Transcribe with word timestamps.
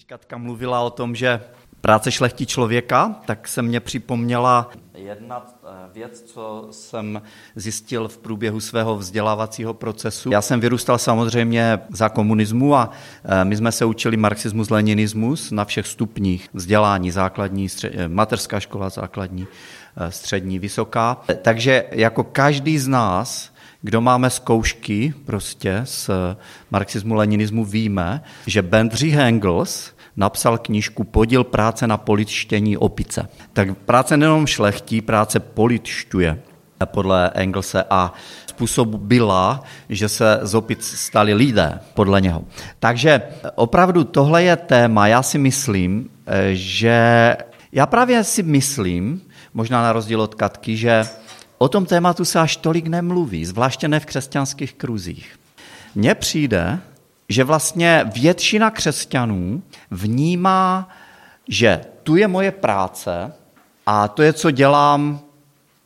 Když 0.00 0.06
Katka 0.06 0.38
mluvila 0.38 0.80
o 0.80 0.90
tom, 0.90 1.14
že 1.14 1.40
práce 1.80 2.10
šlechtí 2.10 2.46
člověka, 2.46 3.14
tak 3.24 3.48
se 3.48 3.62
mě 3.62 3.80
připomněla 3.80 4.70
jedna 4.94 5.46
eh, 5.46 5.68
věc, 5.92 6.22
co 6.22 6.68
jsem 6.70 7.22
zjistil 7.56 8.08
v 8.08 8.18
průběhu 8.18 8.60
svého 8.60 8.96
vzdělávacího 8.96 9.74
procesu. 9.74 10.30
Já 10.32 10.42
jsem 10.42 10.60
vyrůstal 10.60 10.98
samozřejmě 10.98 11.78
za 11.90 12.08
komunismu 12.08 12.74
a 12.74 12.90
eh, 13.24 13.44
my 13.44 13.56
jsme 13.56 13.72
se 13.72 13.84
učili 13.84 14.16
marxismus, 14.16 14.70
leninismus 14.70 15.50
na 15.50 15.64
všech 15.64 15.86
stupních 15.86 16.48
vzdělání, 16.52 17.10
základní, 17.10 17.68
střed, 17.68 17.92
eh, 17.96 18.08
mateřská 18.08 18.60
škola, 18.60 18.88
základní, 18.88 19.46
střední, 20.08 20.58
vysoká. 20.58 21.20
Takže 21.42 21.84
jako 21.90 22.24
každý 22.24 22.78
z 22.78 22.88
nás 22.88 23.52
kdo 23.82 24.00
máme 24.00 24.30
zkoušky 24.30 25.14
prostě 25.24 25.80
z 25.84 26.10
marxismu, 26.70 27.14
leninismu, 27.14 27.64
víme, 27.64 28.22
že 28.46 28.62
Bendřich 28.62 29.14
Engels 29.14 29.90
napsal 30.16 30.58
knížku 30.58 31.04
Podíl 31.04 31.44
práce 31.44 31.86
na 31.86 31.96
politštění 31.96 32.76
opice. 32.76 33.28
Tak 33.52 33.78
práce 33.78 34.16
nejenom 34.16 34.46
šlechtí, 34.46 35.00
práce 35.00 35.40
politšťuje 35.40 36.42
podle 36.84 37.30
Engelse 37.34 37.84
a 37.90 38.12
způsob 38.46 38.88
byla, 38.88 39.62
že 39.88 40.08
se 40.08 40.40
z 40.42 40.54
opic 40.54 40.84
stali 40.84 41.34
lidé 41.34 41.80
podle 41.94 42.20
něho. 42.20 42.44
Takže 42.78 43.22
opravdu 43.54 44.04
tohle 44.04 44.42
je 44.42 44.56
téma, 44.56 45.06
já 45.06 45.22
si 45.22 45.38
myslím, 45.38 46.10
že 46.52 47.36
já 47.72 47.86
právě 47.86 48.24
si 48.24 48.42
myslím, 48.42 49.20
možná 49.54 49.82
na 49.82 49.92
rozdíl 49.92 50.20
od 50.20 50.34
Katky, 50.34 50.76
že 50.76 51.04
o 51.62 51.68
tom 51.68 51.86
tématu 51.86 52.24
se 52.24 52.40
až 52.40 52.56
tolik 52.56 52.86
nemluví, 52.86 53.44
zvláště 53.44 53.88
ne 53.88 54.00
v 54.00 54.06
křesťanských 54.06 54.74
kruzích. 54.74 55.38
Mně 55.94 56.14
přijde, 56.14 56.78
že 57.28 57.44
vlastně 57.44 58.10
většina 58.14 58.70
křesťanů 58.70 59.62
vnímá, 59.90 60.88
že 61.48 61.80
tu 62.02 62.16
je 62.16 62.28
moje 62.28 62.50
práce 62.50 63.32
a 63.86 64.08
to 64.08 64.22
je, 64.22 64.32
co 64.32 64.50
dělám 64.50 65.20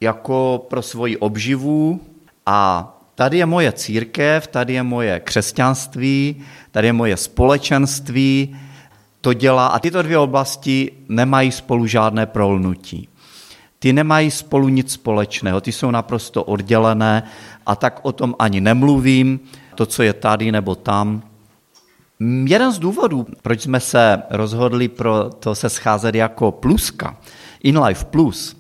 jako 0.01 0.67
pro 0.71 0.83
svoji 0.83 1.17
obživu 1.17 2.01
a 2.47 2.91
tady 3.15 3.39
je 3.39 3.47
moje 3.47 3.73
církev, 3.73 4.47
tady 4.47 4.73
je 4.73 4.83
moje 4.83 5.21
křesťanství, 5.21 6.43
tady 6.71 6.89
je 6.89 6.93
moje 6.93 7.17
společenství, 7.17 8.57
to 9.21 9.33
dělá 9.33 9.67
a 9.67 9.79
tyto 9.79 10.03
dvě 10.03 10.19
oblasti 10.19 10.93
nemají 11.09 11.53
spolu 11.53 11.87
žádné 11.87 12.27
prolnutí. 12.27 13.09
Ty 13.85 13.93
nemají 13.93 14.31
spolu 14.31 14.69
nic 14.69 14.93
společného, 14.93 15.61
ty 15.61 15.73
jsou 15.73 15.91
naprosto 15.91 16.45
oddělené 16.45 17.23
a 17.67 17.77
tak 17.77 18.01
o 18.03 18.13
tom 18.13 18.35
ani 18.39 18.61
nemluvím, 18.61 19.41
to, 19.75 19.87
co 19.87 20.03
je 20.03 20.13
tady 20.13 20.53
nebo 20.53 20.75
tam, 20.75 21.23
Jeden 22.45 22.73
z 22.73 22.79
důvodů, 22.79 23.27
proč 23.43 23.61
jsme 23.61 23.81
se 23.81 24.23
rozhodli 24.31 24.89
pro 24.89 25.31
to 25.31 25.55
se 25.55 25.69
scházet 25.69 26.15
jako 26.15 26.53
pluska, 26.53 27.17
InLife 27.63 28.05
Plus, 28.05 28.57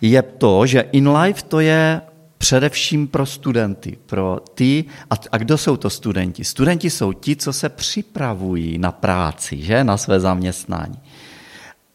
je 0.00 0.22
to, 0.22 0.66
že 0.66 0.80
InLife 0.80 1.42
to 1.42 1.60
je 1.60 2.00
především 2.38 3.08
pro 3.08 3.26
studenty, 3.26 3.98
pro 4.06 4.40
ty, 4.54 4.84
a, 5.10 5.14
a 5.32 5.38
kdo 5.38 5.58
jsou 5.58 5.76
to 5.76 5.90
studenti? 5.90 6.44
Studenti 6.44 6.90
jsou 6.90 7.12
ti, 7.12 7.36
co 7.36 7.52
se 7.52 7.68
připravují 7.68 8.78
na 8.78 8.92
práci, 8.92 9.62
že, 9.62 9.84
na 9.84 9.96
své 9.96 10.20
zaměstnání. 10.20 10.98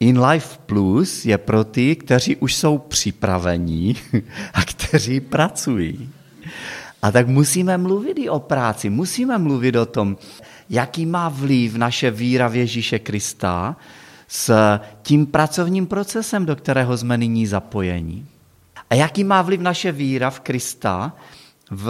InLife 0.04 0.58
Plus 0.66 1.26
je 1.26 1.38
pro 1.38 1.64
ty, 1.64 1.96
kteří 1.96 2.36
už 2.36 2.56
jsou 2.56 2.78
připravení 2.78 3.96
a 4.54 4.64
kteří 4.64 5.20
pracují. 5.20 6.10
A 7.02 7.12
tak 7.12 7.28
musíme 7.28 7.78
mluvit 7.78 8.18
i 8.20 8.30
o 8.30 8.40
práci, 8.40 8.90
musíme 8.90 9.38
mluvit 9.38 9.76
o 9.76 9.86
tom, 9.86 10.18
jaký 10.70 11.06
má 11.06 11.30
vliv 11.30 11.76
naše 11.76 12.12
víra 12.12 12.48
v 12.48 12.56
Ježíše 12.56 13.00
Krista 13.00 13.76
s 14.28 14.80
tím 15.02 15.26
pracovním 15.26 15.86
procesem, 15.88 16.46
do 16.46 16.56
kterého 16.56 16.98
jsme 16.98 17.18
nyní 17.18 17.48
zapojeni. 17.48 18.26
A 18.90 18.96
jaký 18.96 19.24
má 19.24 19.42
vliv 19.42 19.62
naše 19.62 19.92
víra 19.92 20.30
v 20.30 20.40
Krista 20.40 21.14
v, 21.72 21.88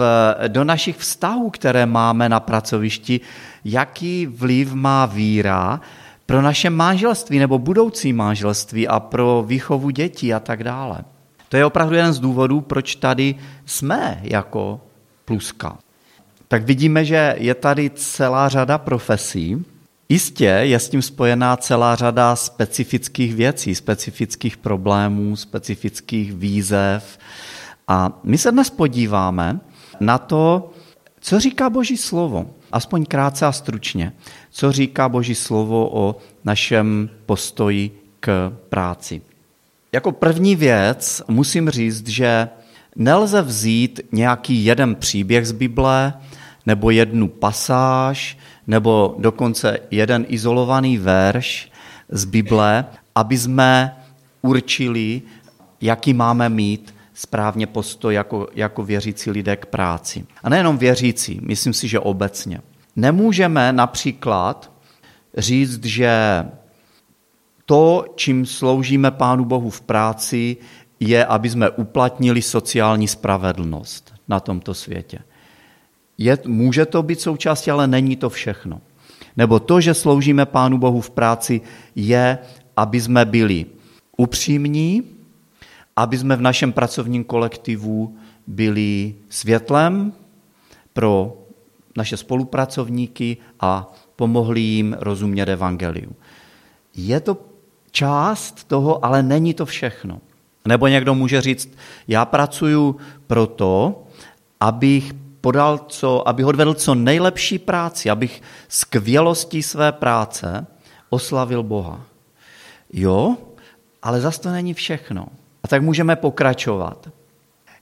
do 0.48 0.64
našich 0.64 0.96
vztahů, 0.96 1.50
které 1.50 1.86
máme 1.86 2.28
na 2.28 2.40
pracovišti, 2.40 3.20
jaký 3.64 4.26
vliv 4.26 4.72
má 4.72 5.06
víra 5.06 5.80
pro 6.26 6.42
naše 6.42 6.70
manželství 6.70 7.38
nebo 7.38 7.58
budoucí 7.58 8.12
manželství 8.12 8.88
a 8.88 9.00
pro 9.00 9.44
výchovu 9.46 9.90
dětí 9.90 10.34
a 10.34 10.40
tak 10.40 10.64
dále. 10.64 11.04
To 11.48 11.56
je 11.56 11.66
opravdu 11.66 11.94
jeden 11.94 12.12
z 12.12 12.20
důvodů, 12.20 12.60
proč 12.60 12.94
tady 12.94 13.34
jsme 13.66 14.20
jako 14.22 14.80
pluska 15.24 15.78
tak 16.54 16.64
vidíme, 16.64 17.04
že 17.04 17.34
je 17.38 17.54
tady 17.54 17.90
celá 17.94 18.48
řada 18.48 18.78
profesí. 18.78 19.64
Jistě 20.08 20.44
je 20.44 20.78
s 20.78 20.88
tím 20.88 21.02
spojená 21.02 21.56
celá 21.56 21.96
řada 21.96 22.36
specifických 22.36 23.34
věcí, 23.34 23.74
specifických 23.74 24.56
problémů, 24.56 25.36
specifických 25.36 26.32
výzev. 26.32 27.18
A 27.88 28.20
my 28.24 28.38
se 28.38 28.52
dnes 28.52 28.70
podíváme 28.70 29.60
na 30.00 30.18
to, 30.18 30.70
co 31.20 31.40
říká 31.40 31.70
Boží 31.70 31.96
slovo, 31.96 32.46
aspoň 32.74 33.06
krátce 33.06 33.46
a 33.46 33.52
stručně. 33.52 34.12
Co 34.50 34.72
říká 34.72 35.08
Boží 35.08 35.34
slovo 35.34 35.90
o 35.92 36.16
našem 36.44 37.10
postoji 37.26 37.90
k 38.20 38.52
práci. 38.68 39.22
Jako 39.92 40.12
první 40.12 40.56
věc 40.56 41.22
musím 41.28 41.70
říct, 41.70 42.08
že 42.08 42.48
nelze 42.96 43.42
vzít 43.42 44.00
nějaký 44.12 44.64
jeden 44.64 44.94
příběh 44.94 45.46
z 45.46 45.52
Bible 45.52 46.14
nebo 46.66 46.90
jednu 46.90 47.28
pasáž, 47.28 48.38
nebo 48.66 49.14
dokonce 49.18 49.78
jeden 49.90 50.26
izolovaný 50.28 50.98
verš 50.98 51.70
z 52.08 52.24
Bible, 52.24 52.84
aby 53.14 53.38
jsme 53.38 53.96
určili, 54.42 55.22
jaký 55.80 56.14
máme 56.14 56.48
mít 56.48 56.93
správně 57.14 57.66
postoj 57.66 58.14
jako, 58.14 58.48
jako 58.54 58.82
věřící 58.82 59.30
lidé 59.30 59.56
k 59.56 59.66
práci. 59.66 60.26
A 60.42 60.48
nejenom 60.48 60.78
věřící, 60.78 61.40
myslím 61.42 61.72
si, 61.72 61.88
že 61.88 62.00
obecně. 62.00 62.60
Nemůžeme 62.96 63.72
například 63.72 64.72
říct, 65.36 65.84
že 65.84 66.44
to, 67.66 68.04
čím 68.14 68.46
sloužíme 68.46 69.10
Pánu 69.10 69.44
Bohu 69.44 69.70
v 69.70 69.80
práci, 69.80 70.56
je, 71.00 71.24
aby 71.24 71.50
jsme 71.50 71.70
uplatnili 71.70 72.42
sociální 72.42 73.08
spravedlnost 73.08 74.14
na 74.28 74.40
tomto 74.40 74.74
světě. 74.74 75.18
Je, 76.18 76.38
může 76.46 76.86
to 76.86 77.02
být 77.02 77.20
součástí, 77.20 77.70
ale 77.70 77.86
není 77.86 78.16
to 78.16 78.30
všechno. 78.30 78.80
Nebo 79.36 79.58
to, 79.58 79.80
že 79.80 79.94
sloužíme 79.94 80.46
Pánu 80.46 80.78
Bohu 80.78 81.00
v 81.00 81.10
práci, 81.10 81.60
je, 81.94 82.38
aby 82.76 83.00
jsme 83.00 83.24
byli 83.24 83.66
upřímní, 84.16 85.02
aby 85.96 86.18
jsme 86.18 86.36
v 86.36 86.40
našem 86.40 86.72
pracovním 86.72 87.24
kolektivu 87.24 88.16
byli 88.46 89.14
světlem 89.30 90.12
pro 90.92 91.36
naše 91.96 92.16
spolupracovníky 92.16 93.36
a 93.60 93.92
pomohli 94.16 94.60
jim 94.60 94.96
rozumět 95.00 95.48
evangeliu. 95.48 96.12
Je 96.96 97.20
to 97.20 97.38
část 97.90 98.64
toho, 98.64 99.04
ale 99.04 99.22
není 99.22 99.54
to 99.54 99.66
všechno. 99.66 100.20
Nebo 100.64 100.86
někdo 100.86 101.14
může 101.14 101.40
říct, 101.40 101.76
já 102.08 102.24
pracuji 102.24 102.96
proto, 103.26 104.02
abych 104.60 105.12
podal 105.40 105.78
co, 105.78 106.28
aby 106.28 106.44
odvedl 106.44 106.74
co 106.74 106.94
nejlepší 106.94 107.58
práci, 107.58 108.10
abych 108.10 108.42
skvělostí 108.68 109.62
své 109.62 109.92
práce 109.92 110.66
oslavil 111.10 111.62
Boha. 111.62 112.00
Jo, 112.92 113.36
ale 114.02 114.20
zase 114.20 114.40
to 114.40 114.50
není 114.50 114.74
všechno. 114.74 115.26
A 115.64 115.68
tak 115.68 115.82
můžeme 115.82 116.16
pokračovat. 116.16 117.08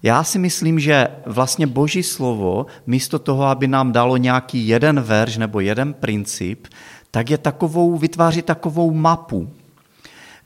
Já 0.02 0.24
si 0.24 0.38
myslím, 0.38 0.80
že 0.80 1.08
vlastně 1.26 1.66
Boží 1.66 2.02
slovo, 2.02 2.66
místo 2.86 3.18
toho, 3.18 3.44
aby 3.44 3.68
nám 3.68 3.92
dalo 3.92 4.16
nějaký 4.16 4.68
jeden 4.68 5.00
verš 5.00 5.36
nebo 5.36 5.60
jeden 5.60 5.94
princip, 5.94 6.66
tak 7.10 7.30
je 7.30 7.38
takovou, 7.38 7.96
vytváří 7.98 8.42
takovou 8.42 8.90
mapu. 8.90 9.50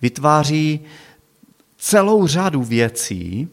Vytváří 0.02 0.81
celou 1.78 2.26
řadu 2.26 2.62
věcí, 2.62 3.49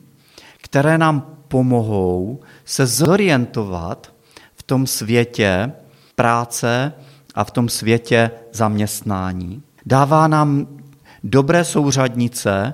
které 0.62 0.98
nám 0.98 1.36
pomohou 1.48 2.40
se 2.66 2.86
zorientovat 2.86 4.14
v 4.56 4.64
tom 4.64 4.88
světě 4.88 5.72
práce 6.16 6.94
a 7.36 7.44
v 7.44 7.52
tom 7.52 7.70
světě 7.70 8.32
zaměstnání. 8.52 9.64
Dává 9.86 10.28
nám 10.28 10.68
dobré 11.24 11.66
souřadnice 11.66 12.74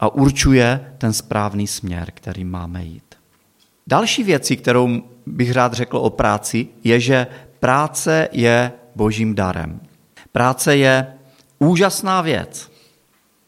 a 0.00 0.14
určuje 0.14 0.94
ten 0.98 1.12
správný 1.12 1.66
směr, 1.66 2.10
který 2.14 2.44
máme 2.44 2.84
jít. 2.84 3.14
Další 3.86 4.24
věcí, 4.24 4.56
kterou 4.56 5.02
bych 5.26 5.52
rád 5.52 5.72
řekl 5.72 5.96
o 5.96 6.10
práci, 6.10 6.68
je, 6.84 7.00
že 7.00 7.26
práce 7.60 8.28
je 8.32 8.72
božím 8.94 9.34
darem. 9.34 9.80
Práce 10.32 10.76
je 10.76 11.06
úžasná 11.58 12.22
věc. 12.22 12.70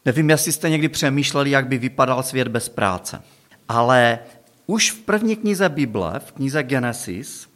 Nevím, 0.05 0.31
jestli 0.31 0.53
jste 0.53 0.71
někdy 0.71 0.89
přemýšleli, 0.89 1.51
jak 1.51 1.67
by 1.67 1.79
vypadal 1.79 2.23
svět 2.23 2.49
bez 2.49 2.69
práce. 2.69 3.23
Ale 3.69 4.19
už 4.67 4.91
v 4.91 5.01
první 5.01 5.37
knize 5.37 5.69
Bible, 5.69 6.21
v 6.21 6.33
knize 6.33 6.63
Genesis, 6.63 7.49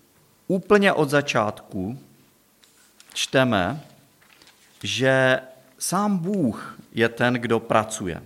úplně 0.49 0.93
od 0.93 1.11
začátku 1.11 1.99
čteme, 3.15 3.81
že 4.83 5.41
sám 5.79 6.19
Bůh 6.19 6.79
je 6.95 7.09
ten, 7.09 7.35
kdo 7.35 7.61
pracuje. 7.61 8.23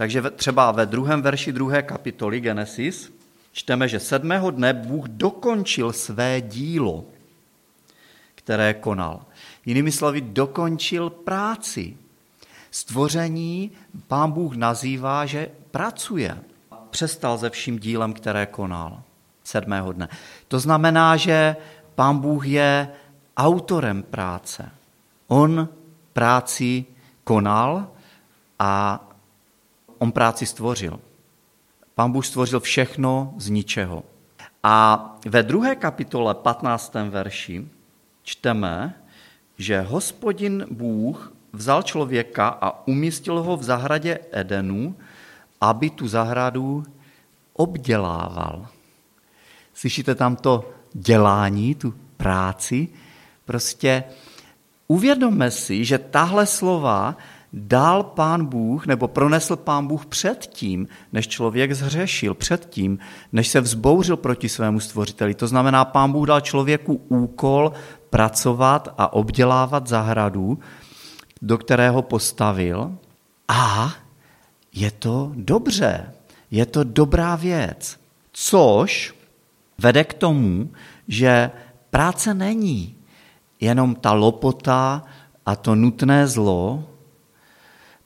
Takže 0.00 0.22
třeba 0.30 0.72
ve 0.72 0.86
druhém 0.86 1.22
verši 1.22 1.52
druhé 1.52 1.82
kapitoly 1.82 2.40
Genesis 2.40 3.12
čteme, 3.52 3.88
že 3.88 4.00
sedmého 4.00 4.50
dne 4.50 4.72
Bůh 4.72 5.08
dokončil 5.08 5.92
své 5.92 6.40
dílo, 6.40 7.04
které 8.34 8.74
konal. 8.74 9.20
Jinými 9.66 9.92
slovy, 9.92 10.20
dokončil 10.20 11.10
práci. 11.10 11.96
Stvoření 12.70 13.70
pán 14.06 14.32
Bůh 14.32 14.56
nazývá, 14.56 15.26
že 15.26 15.48
pracuje. 15.70 16.38
Přestal 16.90 17.38
se 17.38 17.50
vším 17.50 17.78
dílem, 17.78 18.12
které 18.12 18.46
konal 18.46 19.02
sedmého 19.44 19.92
dne. 19.92 20.08
To 20.48 20.60
znamená, 20.60 21.16
že 21.16 21.56
pán 21.94 22.18
Bůh 22.18 22.46
je 22.46 22.88
autorem 23.36 24.02
práce. 24.02 24.70
On 25.28 25.68
práci 26.12 26.84
konal 27.24 27.88
a 28.58 29.06
on 30.00 30.12
práci 30.12 30.46
stvořil. 30.46 31.00
Pán 31.94 32.12
Bůh 32.12 32.26
stvořil 32.26 32.60
všechno 32.60 33.34
z 33.36 33.50
ničeho. 33.50 34.02
A 34.62 35.04
ve 35.26 35.42
druhé 35.42 35.76
kapitole 35.76 36.34
15. 36.34 36.94
verši 37.10 37.68
čteme, 38.22 38.94
že 39.58 39.80
hospodin 39.80 40.66
Bůh 40.70 41.32
vzal 41.52 41.82
člověka 41.82 42.48
a 42.48 42.86
umístil 42.86 43.42
ho 43.42 43.56
v 43.56 43.62
zahradě 43.62 44.18
Edenu, 44.32 44.96
aby 45.60 45.90
tu 45.90 46.08
zahradu 46.08 46.84
obdělával. 47.52 48.66
Slyšíte 49.74 50.14
tam 50.14 50.36
to 50.36 50.70
dělání, 50.92 51.74
tu 51.74 51.94
práci? 52.16 52.88
Prostě 53.44 54.04
uvědomme 54.88 55.50
si, 55.50 55.84
že 55.84 55.98
tahle 55.98 56.46
slova 56.46 57.16
dal 57.52 58.02
pán 58.02 58.46
Bůh, 58.46 58.86
nebo 58.86 59.08
pronesl 59.08 59.56
pán 59.56 59.86
Bůh 59.86 60.06
předtím, 60.06 60.88
než 61.12 61.28
člověk 61.28 61.72
zhřešil, 61.72 62.34
předtím, 62.34 62.98
než 63.32 63.48
se 63.48 63.60
vzbouřil 63.60 64.16
proti 64.16 64.48
svému 64.48 64.80
stvořiteli. 64.80 65.34
To 65.34 65.46
znamená, 65.46 65.84
pán 65.84 66.12
Bůh 66.12 66.26
dal 66.26 66.40
člověku 66.40 66.94
úkol 67.08 67.72
pracovat 68.10 68.94
a 68.98 69.12
obdělávat 69.12 69.86
zahradu, 69.86 70.58
do 71.42 71.58
kterého 71.58 72.02
postavil. 72.02 72.92
A 73.48 73.92
je 74.74 74.90
to 74.90 75.32
dobře, 75.34 76.12
je 76.50 76.66
to 76.66 76.84
dobrá 76.84 77.36
věc. 77.36 78.00
Což 78.32 79.14
vede 79.78 80.04
k 80.04 80.14
tomu, 80.14 80.70
že 81.08 81.50
práce 81.90 82.34
není 82.34 82.96
jenom 83.60 83.94
ta 83.94 84.12
lopota 84.12 85.02
a 85.46 85.56
to 85.56 85.74
nutné 85.74 86.26
zlo. 86.26 86.84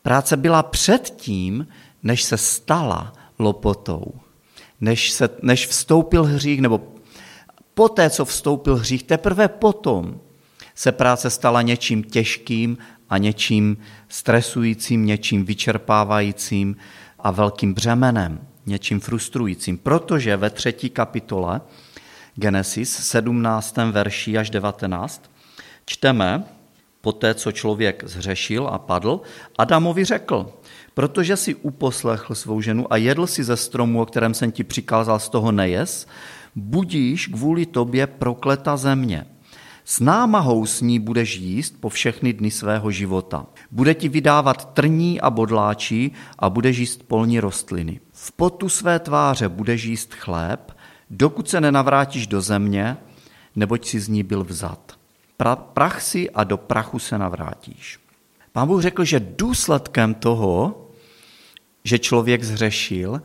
Práce 0.05 0.37
byla 0.37 0.63
předtím, 0.63 1.67
než 2.03 2.23
se 2.23 2.37
stala 2.37 3.13
lopotou, 3.39 4.13
než, 4.81 5.11
se, 5.11 5.29
než 5.43 5.67
vstoupil 5.67 6.25
hřích, 6.25 6.61
nebo 6.61 6.81
poté, 7.75 8.11
co 8.11 8.25
vstoupil 8.25 8.77
hřích, 8.77 9.03
teprve 9.03 9.49
potom 9.49 10.21
se 10.75 10.93
práce 10.93 11.31
stala 11.31 11.63
něčím 11.63 12.03
těžkým 12.03 12.79
a 13.11 13.19
něčím 13.19 13.77
stresujícím, 14.09 15.07
něčím 15.07 15.45
vyčerpávajícím 15.45 16.77
a 17.19 17.31
velkým 17.31 17.75
břemenem, 17.75 18.47
něčím 18.67 19.01
frustrujícím. 19.01 19.79
Protože 19.79 20.37
ve 20.37 20.51
třetí 20.51 20.91
kapitole 20.91 21.61
Genesis 22.35 22.91
17. 22.91 23.77
verší 23.77 24.39
až 24.39 24.51
19 24.51 25.31
čteme, 25.87 26.45
poté, 27.05 27.35
co 27.35 27.53
člověk 27.53 28.05
zřešil 28.07 28.69
a 28.69 28.79
padl, 28.79 29.21
Adamovi 29.59 30.05
řekl, 30.05 30.53
protože 30.95 31.37
si 31.37 31.55
uposlechl 31.55 32.35
svou 32.35 32.61
ženu 32.61 32.93
a 32.93 32.97
jedl 32.97 33.27
si 33.27 33.45
ze 33.45 33.57
stromu, 33.57 34.03
o 34.03 34.07
kterém 34.07 34.35
jsem 34.35 34.53
ti 34.53 34.65
přikázal, 34.65 35.19
z 35.19 35.29
toho 35.29 35.53
nejes, 35.53 36.07
budíš 36.57 37.27
kvůli 37.27 37.67
tobě 37.67 38.07
prokleta 38.07 38.77
země. 38.77 39.27
S 39.85 40.01
námahou 40.01 40.67
s 40.67 40.81
ní 40.81 40.99
budeš 40.99 41.37
jíst 41.37 41.75
po 41.81 41.89
všechny 41.89 42.33
dny 42.33 42.51
svého 42.51 42.91
života. 42.91 43.47
Bude 43.71 43.95
ti 43.95 44.09
vydávat 44.09 44.75
trní 44.75 45.21
a 45.21 45.31
bodláčí 45.31 46.13
a 46.39 46.51
budeš 46.51 46.79
jíst 46.79 47.03
polní 47.03 47.41
rostliny. 47.41 48.01
V 48.13 48.33
potu 48.33 48.69
své 48.69 48.99
tváře 48.99 49.49
budeš 49.49 49.85
jíst 49.85 50.15
chléb, 50.15 50.73
dokud 51.11 51.49
se 51.49 51.61
nenavrátíš 51.61 52.27
do 52.27 52.41
země, 52.41 52.97
neboť 53.57 53.87
si 53.87 54.01
z 54.01 54.09
ní 54.09 54.23
byl 54.23 54.45
vzat. 54.45 55.04
Pra, 55.37 55.57
prach 55.57 56.03
si 56.03 56.31
a 56.31 56.45
do 56.45 56.57
prachu 56.57 56.99
se 56.99 57.19
navrátíš. 57.19 57.99
Pán 58.53 58.69
Bůh 58.69 58.83
řekl, 58.83 59.05
že 59.05 59.21
důsledkem 59.21 60.15
toho, 60.15 60.81
že 61.85 61.99
člověk 61.99 62.45
zřešil, 62.45 63.23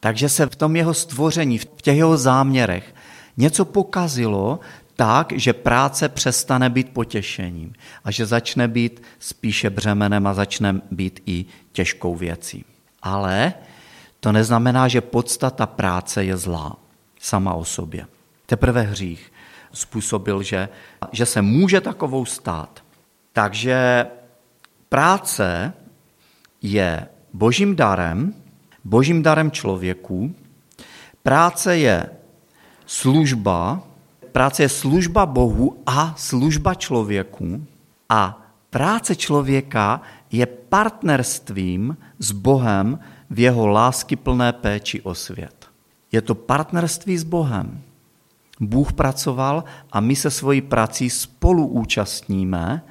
takže 0.00 0.28
se 0.28 0.46
v 0.46 0.56
tom 0.56 0.76
jeho 0.76 0.94
stvoření, 0.94 1.58
v 1.58 1.66
těch 1.82 1.96
jeho 1.96 2.16
záměrech 2.16 2.94
něco 3.36 3.64
pokazilo 3.64 4.60
tak, 4.96 5.32
že 5.32 5.52
práce 5.52 6.08
přestane 6.08 6.70
být 6.70 6.88
potěšením 6.88 7.72
a 8.04 8.10
že 8.10 8.26
začne 8.26 8.68
být 8.68 9.02
spíše 9.18 9.70
břemenem 9.70 10.26
a 10.26 10.34
začne 10.34 10.80
být 10.90 11.22
i 11.26 11.44
těžkou 11.72 12.16
věcí. 12.16 12.64
Ale 13.02 13.54
to 14.20 14.32
neznamená, 14.32 14.88
že 14.88 15.00
podstata 15.00 15.66
práce 15.66 16.24
je 16.24 16.36
zlá 16.36 16.76
sama 17.20 17.54
o 17.54 17.64
sobě. 17.64 18.06
Teprve 18.46 18.82
hřích 18.82 19.32
způsobil, 19.76 20.42
že, 20.42 20.68
že 21.12 21.26
se 21.26 21.42
může 21.42 21.80
takovou 21.80 22.24
stát. 22.24 22.84
Takže 23.32 24.06
práce 24.88 25.72
je 26.62 27.08
božím 27.32 27.76
darem, 27.76 28.34
božím 28.84 29.22
darem 29.22 29.50
člověku. 29.50 30.34
Práce 31.22 31.78
je 31.78 32.10
služba, 32.86 33.82
práce 34.32 34.62
je 34.62 34.68
služba 34.68 35.26
Bohu 35.26 35.82
a 35.86 36.14
služba 36.16 36.74
člověku. 36.74 37.66
A 38.08 38.42
práce 38.70 39.16
člověka 39.16 40.00
je 40.30 40.46
partnerstvím 40.46 41.96
s 42.18 42.32
Bohem 42.32 42.98
v 43.30 43.38
jeho 43.38 43.66
láskyplné 43.66 44.52
péči 44.52 45.02
o 45.02 45.14
svět. 45.14 45.66
Je 46.12 46.22
to 46.22 46.34
partnerství 46.34 47.18
s 47.18 47.24
Bohem. 47.24 47.82
Bůh 48.60 48.92
pracoval 48.92 49.64
a 49.92 50.00
my 50.00 50.16
se 50.16 50.30
svojí 50.30 50.60
prací 50.60 51.10
spolu 51.10 51.66
účastníme 51.66 52.82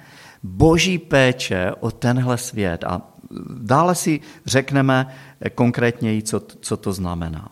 boží 0.45 0.97
péče 0.97 1.71
o 1.79 1.91
tenhle 1.91 2.38
svět. 2.38 2.83
A 2.83 3.01
dále 3.49 3.95
si 3.95 4.19
řekneme 4.45 5.07
konkrétněji, 5.56 6.23
co, 6.23 6.42
co 6.59 6.78
to 6.78 6.94
znamená. 6.94 7.49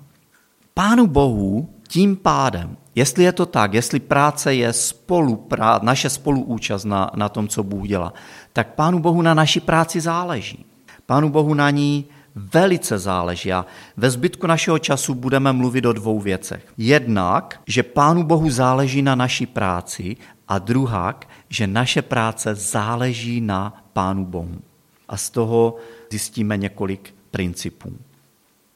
Pánu 0.73 1.07
Bohu 1.07 1.69
tím 1.88 2.15
pádem, 2.15 2.77
jestli 2.95 3.23
je 3.23 3.31
to 3.31 3.45
tak, 3.45 3.73
jestli 3.73 3.99
práce 3.99 4.53
je 4.53 4.73
spoluprá, 4.73 5.79
naše 5.83 6.09
spoluúčast 6.09 6.85
na, 6.85 7.11
na 7.15 7.29
tom, 7.29 7.47
co 7.47 7.63
Bůh 7.63 7.88
dělá, 7.88 8.13
tak 8.53 8.73
Pánu 8.75 8.99
Bohu 8.99 9.21
na 9.21 9.33
naší 9.33 9.59
práci 9.59 10.01
záleží. 10.01 10.65
Pánu 11.05 11.29
Bohu 11.29 11.53
na 11.53 11.69
ní 11.69 12.05
velice 12.35 12.99
záleží 12.99 13.53
a 13.53 13.65
ve 13.97 14.11
zbytku 14.11 14.47
našeho 14.47 14.79
času 14.79 15.13
budeme 15.13 15.53
mluvit 15.53 15.85
o 15.85 15.93
dvou 15.93 16.19
věcech. 16.19 16.73
Jednak, 16.77 17.61
že 17.67 17.83
Pánu 17.83 18.23
Bohu 18.23 18.49
záleží 18.49 19.01
na 19.01 19.15
naší 19.15 19.45
práci 19.45 20.17
a 20.47 20.59
druhak, 20.59 21.29
že 21.49 21.67
naše 21.67 22.01
práce 22.01 22.55
záleží 22.55 23.41
na 23.41 23.83
Pánu 23.93 24.25
Bohu. 24.25 24.61
A 25.07 25.17
z 25.17 25.29
toho 25.29 25.75
zjistíme 26.09 26.57
několik 26.57 27.15
principů. 27.31 27.97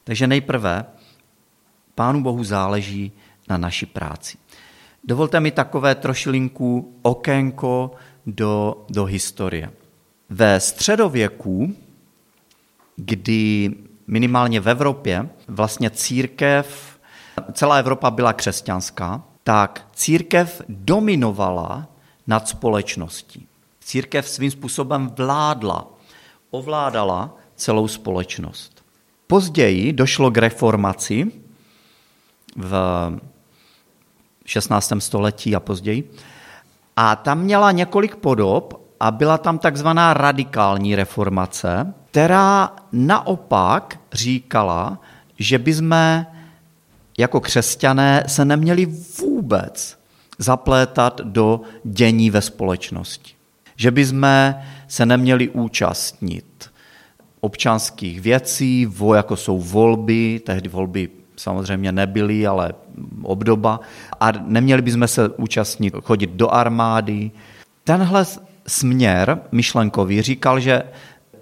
Takže 0.04 0.28
nejprve, 0.28 0.86
Pánu 1.96 2.24
Bohu 2.24 2.44
záleží 2.44 3.12
na 3.50 3.58
naší 3.58 3.86
práci. 3.86 4.38
Dovolte 5.04 5.40
mi 5.40 5.52
takové 5.52 5.96
trošilinku 5.96 6.96
okénko 7.02 7.92
do, 8.26 8.86
do 8.90 9.06
historie. 9.06 9.72
Ve 10.30 10.60
středověku 10.60 11.76
kdy 12.98 13.76
minimálně 14.08 14.60
v 14.60 14.70
Evropě 14.70 15.30
vlastně 15.48 15.90
církev, 15.90 17.00
celá 17.54 17.76
Evropa 17.76 18.12
byla 18.12 18.34
křesťanská, 18.34 19.24
tak 19.44 19.88
církev 19.94 20.62
dominovala 20.70 21.88
nad 22.28 22.48
společností. 22.48 23.48
Církev 23.80 24.30
svým 24.30 24.52
způsobem 24.52 25.12
vládla, 25.18 25.88
ovládala 26.52 27.36
celou 27.56 27.88
společnost. 27.88 28.84
Později 29.28 29.94
došlo 29.94 30.32
k 30.32 30.38
reformaci 30.38 31.32
v 32.56 32.74
16. 34.46 34.94
století 35.00 35.56
a 35.56 35.60
později. 35.60 36.12
A 36.96 37.16
tam 37.16 37.40
měla 37.40 37.72
několik 37.72 38.16
podob 38.16 38.88
a 39.00 39.12
byla 39.12 39.38
tam 39.38 39.60
takzvaná 39.60 40.14
radikální 40.14 40.96
reformace, 40.96 41.94
která 42.18 42.76
naopak 42.92 44.00
říkala, 44.14 45.02
že 45.40 45.60
bychom 45.60 46.26
jako 47.18 47.40
křesťané 47.40 48.24
se 48.28 48.46
neměli 48.46 48.86
vůbec 49.20 50.00
zaplétat 50.38 51.22
do 51.24 51.62
dění 51.84 52.30
ve 52.30 52.42
společnosti. 52.42 53.34
Že 53.76 53.92
by 53.92 54.06
jsme 54.06 54.66
se 54.88 55.06
neměli 55.06 55.50
účastnit 55.50 56.70
občanských 57.40 58.22
věcí, 58.22 58.88
jako 59.16 59.36
jsou 59.36 59.60
volby, 59.60 60.42
tehdy 60.46 60.70
volby 60.70 61.10
samozřejmě 61.36 61.92
nebyly, 61.92 62.48
ale 62.48 62.74
obdoba, 63.22 63.80
a 64.20 64.32
neměli 64.32 64.82
bychom 64.82 65.08
se 65.08 65.30
účastnit, 65.30 65.94
chodit 66.04 66.30
do 66.30 66.50
armády. 66.50 67.32
Tenhle 67.84 68.26
směr 68.68 69.40
myšlenkový 69.52 70.22
říkal, 70.22 70.60
že 70.60 70.84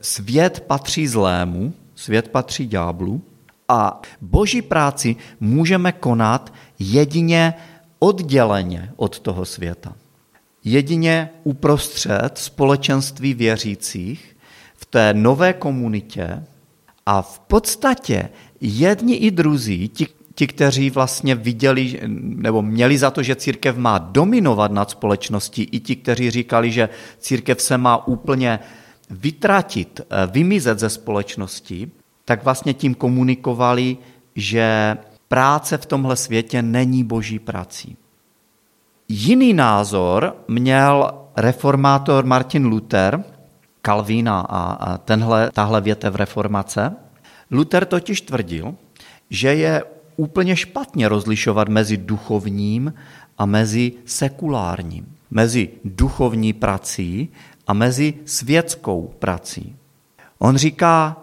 svět 0.06 0.64
patří 0.68 1.08
zlému, 1.08 1.74
svět 1.96 2.28
patří 2.28 2.68
ďáblu 2.68 3.22
a 3.70 4.02
boží 4.22 4.62
práci 4.62 5.16
můžeme 5.40 5.92
konat 5.92 6.54
jedině 6.80 7.54
odděleně 8.00 8.92
od 8.96 9.20
toho 9.20 9.46
světa. 9.46 9.96
Jedině 10.64 11.30
uprostřed 11.44 12.32
společenství 12.34 13.34
věřících 13.34 14.38
v 14.76 14.86
té 14.86 15.14
nové 15.14 15.54
komunitě 15.54 16.44
a 17.06 17.22
v 17.22 17.40
podstatě 17.40 18.30
jedni 18.62 19.16
i 19.16 19.32
druzí, 19.32 19.90
ti, 19.90 20.08
ti, 20.36 20.48
kteří 20.48 20.90
vlastně 20.90 21.36
viděli 21.36 22.00
nebo 22.18 22.62
měli 22.62 22.98
za 22.98 23.12
to, 23.12 23.24
že 23.24 23.36
církev 23.36 23.78
má 23.78 23.98
dominovat 23.98 24.72
nad 24.72 24.90
společností, 24.90 25.64
i 25.64 25.80
ti, 25.80 25.96
kteří 25.96 26.32
říkali, 26.32 26.72
že 26.72 26.90
církev 27.20 27.62
se 27.62 27.78
má 27.78 28.08
úplně 28.08 28.60
vytratit, 29.10 30.02
eh, 30.02 30.28
vymizet 30.28 30.80
ze 30.80 30.90
společnosti, 30.90 31.92
tak 32.26 32.44
vlastně 32.44 32.74
tím 32.74 32.96
komunikovali, 32.96 33.98
že 34.36 34.98
práce 35.28 35.78
v 35.78 35.86
tomhle 35.86 36.16
světě 36.16 36.62
není 36.62 37.04
boží 37.04 37.40
prací. 37.40 37.98
Jiný 39.10 39.54
názor 39.54 40.36
měl 40.48 41.12
reformátor 41.36 42.26
Martin 42.26 42.66
Luther, 42.66 43.24
Kalvína 43.82 44.40
a 44.50 44.98
tenhle, 44.98 45.52
tahle 45.54 45.82
větev 45.82 46.16
reformace. 46.16 46.96
Luther 47.52 47.86
totiž 47.86 48.22
tvrdil, 48.22 48.76
že 49.30 49.56
je 49.56 49.84
úplně 50.16 50.56
špatně 50.56 51.10
rozlišovat 51.10 51.70
mezi 51.70 51.98
duchovním 51.98 52.94
a 53.38 53.46
mezi 53.46 53.94
sekulárním, 54.06 55.16
mezi 55.32 55.70
duchovní 55.84 56.54
prací 56.54 57.30
a 57.68 57.74
mezi 57.74 58.14
světskou 58.26 59.14
prací. 59.20 59.76
On 60.40 60.58
říká, 60.58 61.18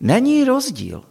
není 0.00 0.44
rozdíl. 0.44 1.04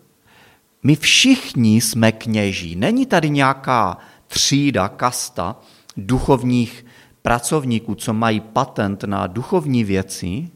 My 0.83 0.95
všichni 0.95 1.81
jsme 1.81 2.11
kněží. 2.11 2.75
Není 2.75 3.05
tady 3.05 3.29
nějaká 3.29 3.97
třída, 4.27 4.87
kasta 4.87 5.55
duchovních 5.97 6.85
pracovníků, 7.21 7.95
co 7.95 8.13
mají 8.13 8.39
patent 8.39 9.03
na 9.03 9.27
duchovní 9.27 9.83
věci. 9.83 10.49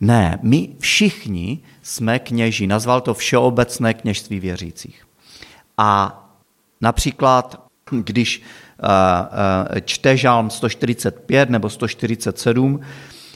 Ne, 0.00 0.38
my 0.42 0.68
všichni 0.78 1.58
jsme 1.82 2.18
kněží. 2.18 2.66
Nazval 2.66 3.00
to 3.00 3.14
všeobecné 3.14 3.94
kněžství 3.94 4.40
věřících. 4.40 5.06
A 5.78 6.20
například, 6.80 7.66
když 7.90 8.42
eh, 8.42 8.86
eh, 9.76 9.80
čte 9.80 10.16
žálm 10.16 10.50
145 10.50 11.50
nebo 11.50 11.70
147, 11.70 12.80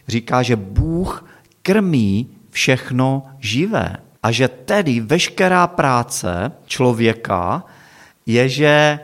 říká, 0.09 0.43
že 0.43 0.57
Bůh 0.57 1.25
krmí 1.63 2.29
všechno 2.51 3.27
živé. 3.39 3.97
A 4.23 4.31
že 4.31 4.49
tedy 4.49 5.01
veškerá 5.01 5.67
práce 5.67 6.53
člověka 6.67 7.65
je, 8.27 8.49
že 8.49 9.01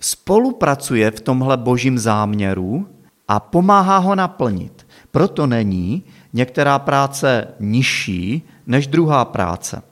spolupracuje 0.00 1.10
v 1.10 1.20
tomhle 1.20 1.56
božím 1.56 1.98
záměru 1.98 2.88
a 3.28 3.40
pomáhá 3.40 3.98
ho 3.98 4.14
naplnit. 4.14 4.86
Proto 5.10 5.46
není 5.46 6.02
některá 6.32 6.78
práce 6.78 7.48
nižší 7.60 8.42
než 8.66 8.86
druhá 8.86 9.24
práce. 9.24 9.82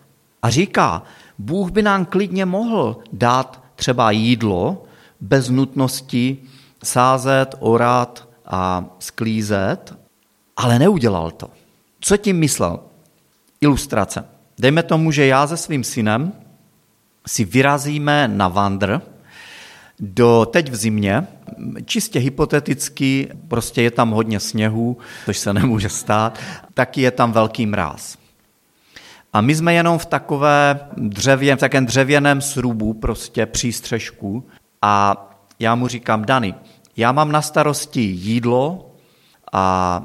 A 0.42 0.50
říká, 0.50 1.02
Bůh 1.38 1.70
by 1.70 1.82
nám 1.82 2.04
klidně 2.04 2.46
mohl 2.46 2.96
dát 3.12 3.62
třeba 3.76 4.10
jídlo 4.10 4.84
bez 5.20 5.48
nutnosti 5.48 6.38
sázet, 6.84 7.54
orat 7.58 8.28
a 8.46 8.84
sklízet, 8.98 9.98
ale 10.58 10.78
neudělal 10.78 11.30
to. 11.30 11.50
Co 12.00 12.16
tím 12.16 12.38
myslel? 12.38 12.80
Ilustrace. 13.60 14.24
Dejme 14.58 14.82
tomu, 14.82 15.12
že 15.12 15.26
já 15.26 15.46
se 15.46 15.56
svým 15.56 15.84
synem 15.84 16.32
si 17.26 17.44
vyrazíme 17.44 18.28
na 18.28 18.48
vandr 18.48 19.02
do 20.00 20.46
teď 20.50 20.70
v 20.70 20.76
zimě, 20.76 21.26
čistě 21.84 22.18
hypoteticky, 22.18 23.28
prostě 23.48 23.82
je 23.82 23.90
tam 23.90 24.10
hodně 24.10 24.40
sněhu, 24.40 24.96
což 25.24 25.38
se 25.38 25.52
nemůže 25.52 25.88
stát, 25.88 26.38
taky 26.74 27.00
je 27.00 27.10
tam 27.10 27.32
velký 27.32 27.66
mráz. 27.66 28.18
A 29.32 29.40
my 29.40 29.54
jsme 29.54 29.74
jenom 29.74 29.98
v 29.98 30.06
takové 30.06 30.80
dřevě, 30.96 31.56
v 31.56 31.60
takém 31.60 31.86
dřevěném 31.86 32.40
srubu, 32.40 32.94
prostě 32.94 33.46
přístřežku 33.46 34.48
a 34.82 35.24
já 35.58 35.74
mu 35.74 35.88
říkám, 35.88 36.24
Dany, 36.24 36.54
já 36.96 37.12
mám 37.12 37.32
na 37.32 37.42
starosti 37.42 38.00
jídlo 38.00 38.88
a 39.52 40.02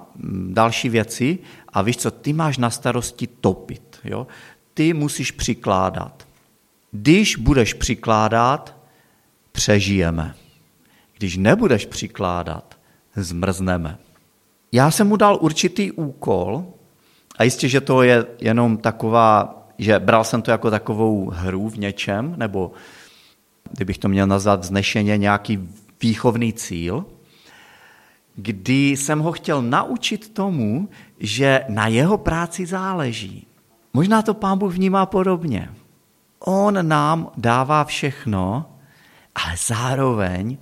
další 0.50 0.90
věci 0.90 1.40
a 1.70 1.82
víš 1.82 1.98
co, 1.98 2.12
ty 2.12 2.34
máš 2.34 2.58
na 2.58 2.70
starosti 2.70 3.28
topit. 3.28 4.00
Jo? 4.04 4.28
Ty 4.74 4.94
musíš 4.94 5.32
přikládat. 5.32 6.28
Když 6.92 7.36
budeš 7.36 7.74
přikládat, 7.74 8.78
přežijeme. 9.52 10.36
Když 11.18 11.38
nebudeš 11.38 11.86
přikládat, 11.86 12.78
zmrzneme. 13.16 13.98
Já 14.72 14.92
jsem 14.92 15.08
mu 15.08 15.16
dal 15.16 15.38
určitý 15.42 15.92
úkol 15.92 16.66
a 17.38 17.44
jistě, 17.44 17.70
že 17.70 17.82
to 17.82 18.04
je 18.04 18.26
jenom 18.42 18.78
taková, 18.78 19.64
že 19.78 20.00
bral 20.00 20.24
jsem 20.24 20.42
to 20.42 20.52
jako 20.52 20.72
takovou 20.72 21.30
hru 21.30 21.70
v 21.70 21.78
něčem, 21.78 22.34
nebo 22.38 22.72
kdybych 23.72 23.98
to 23.98 24.10
měl 24.10 24.28
nazvat 24.28 24.60
vznešeně, 24.60 25.18
nějaký 25.18 25.70
výchovný 26.02 26.54
cíl, 26.54 27.06
kdy 28.36 28.90
jsem 28.90 29.20
ho 29.20 29.32
chtěl 29.32 29.62
naučit 29.62 30.30
tomu, 30.30 30.90
že 31.20 31.66
na 31.70 31.88
jeho 31.88 32.18
práci 32.18 32.66
záleží. 32.66 33.48
Možná 33.94 34.22
to 34.22 34.34
pán 34.34 34.58
Bůh 34.58 34.74
vnímá 34.74 35.06
podobně. 35.06 35.70
On 36.40 36.88
nám 36.88 37.32
dává 37.38 37.84
všechno, 37.84 38.66
ale 39.36 39.56
zároveň 39.66 40.58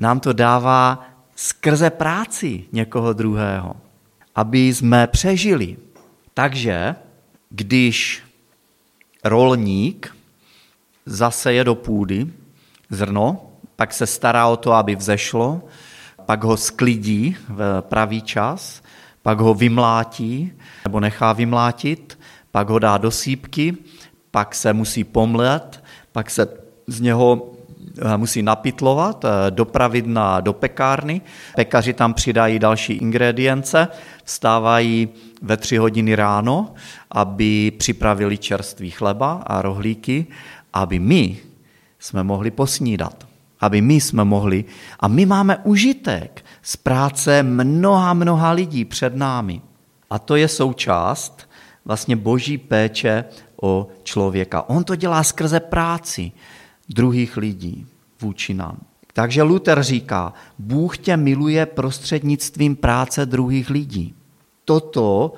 nám 0.00 0.20
to 0.20 0.32
dává 0.32 1.08
skrze 1.36 1.90
práci 1.90 2.64
někoho 2.72 3.12
druhého, 3.12 3.76
aby 4.34 4.58
jsme 4.58 5.06
přežili. 5.06 5.76
Takže 6.34 6.94
když 7.50 8.22
rolník 9.24 10.16
zaseje 11.06 11.64
do 11.64 11.74
půdy 11.74 12.26
zrno, 12.90 13.50
pak 13.76 13.92
se 13.92 14.06
stará 14.06 14.48
o 14.48 14.56
to, 14.56 14.72
aby 14.72 14.96
vzešlo, 14.96 15.62
pak 16.26 16.44
ho 16.44 16.56
sklidí 16.56 17.36
v 17.48 17.80
pravý 17.80 18.22
čas, 18.22 18.82
pak 19.22 19.40
ho 19.40 19.54
vymlátí 19.54 20.52
nebo 20.84 21.00
nechá 21.00 21.32
vymlátit, 21.32 22.18
pak 22.50 22.68
ho 22.68 22.78
dá 22.78 22.98
do 22.98 23.10
sípky, 23.10 23.76
pak 24.30 24.54
se 24.54 24.72
musí 24.72 25.04
pomlet, 25.04 25.82
pak 26.12 26.30
se 26.30 26.48
z 26.86 27.00
něho 27.00 27.52
eh, 27.98 28.16
musí 28.16 28.42
napitlovat, 28.42 29.24
eh, 29.24 29.50
dopravit 29.50 30.06
na, 30.06 30.40
do 30.40 30.52
pekárny. 30.52 31.20
Pekaři 31.56 31.92
tam 31.92 32.14
přidají 32.14 32.58
další 32.58 32.92
ingredience, 32.92 33.88
vstávají 34.24 35.08
ve 35.42 35.56
tři 35.56 35.76
hodiny 35.76 36.14
ráno, 36.14 36.74
aby 37.10 37.70
připravili 37.70 38.38
čerstvý 38.38 38.90
chleba 38.90 39.42
a 39.46 39.62
rohlíky, 39.62 40.26
aby 40.72 40.98
my 40.98 41.38
jsme 41.98 42.22
mohli 42.22 42.50
posnídat. 42.50 43.25
Aby 43.60 43.80
my 43.80 43.94
jsme 43.94 44.24
mohli, 44.24 44.64
a 45.00 45.08
my 45.08 45.26
máme 45.26 45.56
užitek 45.56 46.44
z 46.62 46.76
práce 46.76 47.42
mnoha, 47.42 48.14
mnoha 48.14 48.50
lidí 48.50 48.84
před 48.84 49.16
námi. 49.16 49.62
A 50.10 50.18
to 50.18 50.36
je 50.36 50.48
součást 50.48 51.48
vlastně 51.84 52.16
boží 52.16 52.58
péče 52.58 53.24
o 53.62 53.88
člověka. 54.02 54.68
On 54.68 54.84
to 54.84 54.96
dělá 54.96 55.22
skrze 55.22 55.60
práci 55.60 56.32
druhých 56.88 57.36
lidí 57.36 57.86
vůči 58.20 58.54
nám. 58.54 58.78
Takže 59.12 59.42
Luther 59.42 59.82
říká, 59.82 60.32
Bůh 60.58 60.98
tě 60.98 61.16
miluje 61.16 61.66
prostřednictvím 61.66 62.76
práce 62.76 63.26
druhých 63.26 63.70
lidí. 63.70 64.14
Toto 64.64 65.32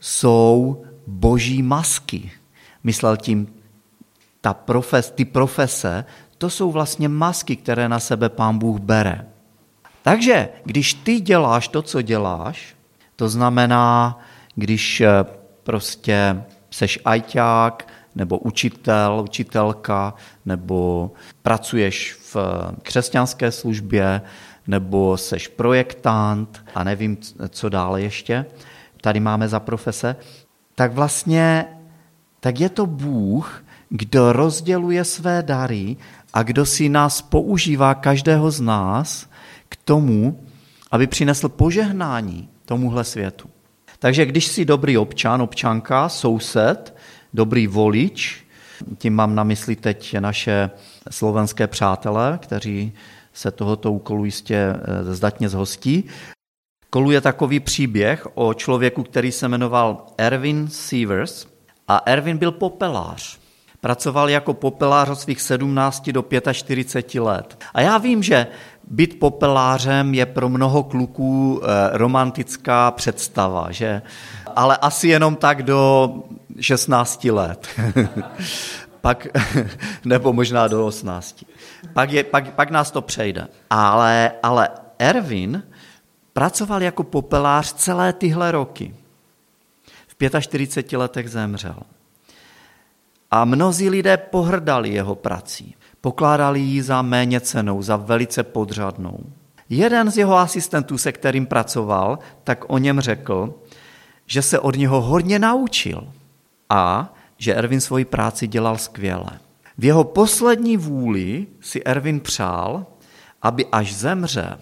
jsou 0.00 0.82
boží 1.06 1.62
masky. 1.62 2.30
Myslel 2.84 3.16
tím 3.16 3.46
ta 4.40 4.54
profes, 4.54 5.10
ty 5.10 5.24
profese, 5.24 6.04
to 6.38 6.50
jsou 6.50 6.72
vlastně 6.72 7.08
masky, 7.08 7.56
které 7.56 7.88
na 7.88 8.00
sebe 8.00 8.28
pán 8.28 8.58
Bůh 8.58 8.80
bere. 8.80 9.26
Takže 10.02 10.48
když 10.64 10.94
ty 10.94 11.20
děláš 11.20 11.68
to, 11.68 11.82
co 11.82 12.02
děláš, 12.02 12.76
to 13.16 13.28
znamená, 13.28 14.18
když 14.54 15.00
eh, 15.00 15.24
prostě 15.62 16.42
seš 16.70 16.98
ajťák, 17.04 17.88
nebo 18.14 18.38
učitel, 18.38 19.22
učitelka, 19.24 20.14
nebo 20.44 21.10
pracuješ 21.42 22.18
v 22.34 22.36
křesťanské 22.82 23.52
službě, 23.52 24.22
nebo 24.66 25.16
seš 25.16 25.48
projektant 25.48 26.64
a 26.74 26.84
nevím, 26.84 27.18
co 27.48 27.68
dále 27.68 28.02
ještě, 28.02 28.46
tady 29.00 29.20
máme 29.20 29.48
za 29.48 29.60
profese, 29.60 30.16
tak 30.74 30.92
vlastně 30.92 31.66
tak 32.40 32.60
je 32.60 32.68
to 32.68 32.86
Bůh, 32.86 33.64
kdo 33.88 34.32
rozděluje 34.32 35.04
své 35.04 35.42
dary 35.42 35.96
a 36.36 36.42
kdo 36.42 36.66
si 36.66 36.88
nás 36.88 37.22
používá, 37.22 37.94
každého 37.94 38.50
z 38.50 38.60
nás, 38.60 39.28
k 39.68 39.76
tomu, 39.76 40.44
aby 40.90 41.06
přinesl 41.06 41.48
požehnání 41.48 42.48
tomuhle 42.64 43.04
světu. 43.04 43.50
Takže 43.98 44.26
když 44.26 44.46
jsi 44.46 44.64
dobrý 44.64 44.98
občan, 44.98 45.42
občanka, 45.42 46.08
soused, 46.08 46.96
dobrý 47.34 47.66
volič, 47.66 48.44
tím 48.98 49.14
mám 49.14 49.34
na 49.34 49.44
mysli 49.44 49.76
teď 49.76 50.18
naše 50.18 50.70
slovenské 51.10 51.66
přátelé, 51.66 52.38
kteří 52.42 52.92
se 53.32 53.50
tohoto 53.50 53.92
úkolu 53.92 54.24
jistě 54.24 54.56
eh, 54.56 55.14
zdatně 55.14 55.48
zhostí. 55.48 56.04
Koluje 56.90 57.20
takový 57.20 57.60
příběh 57.60 58.26
o 58.34 58.54
člověku, 58.54 59.02
který 59.02 59.32
se 59.32 59.48
jmenoval 59.48 60.06
Erwin 60.18 60.68
Sievers 60.68 61.46
a 61.88 62.02
Erwin 62.06 62.38
byl 62.38 62.52
popelář. 62.52 63.45
Pracoval 63.80 64.30
jako 64.30 64.54
popelář 64.54 65.08
od 65.08 65.20
svých 65.20 65.40
17 65.40 66.10
do 66.10 66.24
45 66.52 67.20
let. 67.20 67.58
A 67.74 67.80
já 67.80 67.98
vím, 67.98 68.22
že 68.22 68.46
být 68.90 69.18
popelářem 69.18 70.14
je 70.14 70.26
pro 70.26 70.48
mnoho 70.48 70.82
kluků 70.82 71.60
eh, 71.62 71.66
romantická 71.92 72.90
představa, 72.90 73.70
že? 73.70 74.02
ale 74.56 74.76
asi 74.76 75.08
jenom 75.08 75.36
tak 75.36 75.62
do 75.62 76.14
16 76.60 77.24
let. 77.24 77.66
pak, 79.00 79.26
nebo 80.04 80.32
možná 80.32 80.68
do 80.68 80.86
18. 80.86 81.44
Pak, 81.92 82.12
je, 82.12 82.24
pak, 82.24 82.54
pak 82.54 82.70
nás 82.70 82.90
to 82.90 83.02
přejde. 83.02 83.48
Ale, 83.70 84.32
ale 84.42 84.68
Erwin 84.98 85.62
pracoval 86.32 86.82
jako 86.82 87.02
popelář 87.02 87.72
celé 87.72 88.12
tyhle 88.12 88.52
roky. 88.52 88.94
V 90.06 90.40
45 90.40 90.98
letech 90.98 91.30
zemřel. 91.30 91.76
A 93.30 93.44
mnozí 93.44 93.90
lidé 93.90 94.16
pohrdali 94.16 94.88
jeho 94.88 95.14
prací. 95.14 95.74
Pokládali 96.00 96.60
ji 96.60 96.82
za 96.82 97.02
méně 97.02 97.40
cenou, 97.40 97.82
za 97.82 97.96
velice 97.96 98.42
podřadnou. 98.42 99.18
Jeden 99.68 100.10
z 100.10 100.18
jeho 100.18 100.36
asistentů, 100.36 100.98
se 100.98 101.12
kterým 101.12 101.46
pracoval, 101.46 102.18
tak 102.44 102.64
o 102.68 102.78
něm 102.78 103.00
řekl, 103.00 103.54
že 104.26 104.42
se 104.42 104.58
od 104.58 104.76
něho 104.76 105.00
hodně 105.00 105.38
naučil 105.38 106.12
a 106.70 107.14
že 107.38 107.54
Ervin 107.54 107.80
svoji 107.80 108.04
práci 108.04 108.46
dělal 108.46 108.78
skvěle. 108.78 109.30
V 109.78 109.84
jeho 109.84 110.04
poslední 110.04 110.76
vůli 110.76 111.46
si 111.60 111.82
Ervin 111.84 112.20
přál, 112.20 112.86
aby 113.42 113.66
až 113.66 113.94
zemře, 113.94 114.58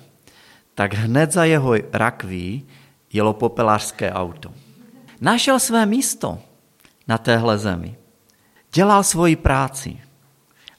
tak 0.74 0.94
hned 0.94 1.32
za 1.32 1.44
jeho 1.44 1.74
rakví 1.92 2.66
jelo 3.12 3.32
popelářské 3.32 4.12
auto. 4.12 4.52
Našel 5.20 5.58
své 5.58 5.86
místo 5.86 6.38
na 7.08 7.18
téhle 7.18 7.58
zemi. 7.58 7.96
Dělal 8.74 9.02
svoji 9.02 9.36
práci 9.36 10.00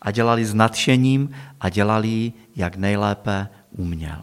a 0.02 0.12
dělali 0.12 0.46
s 0.46 0.54
nadšením 0.54 1.36
a 1.60 1.70
dělali 1.70 2.08
ji, 2.08 2.34
jak 2.56 2.76
nejlépe 2.76 3.48
uměl. 3.72 4.22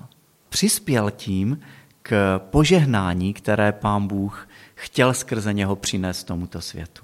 Přispěl 0.48 1.10
tím 1.10 1.60
k 2.02 2.38
požehnání, 2.38 3.34
které 3.34 3.72
pán 3.72 4.06
Bůh 4.06 4.48
chtěl 4.74 5.14
skrze 5.14 5.52
něho 5.52 5.76
přinést 5.76 6.24
tomuto 6.24 6.60
světu. 6.60 7.02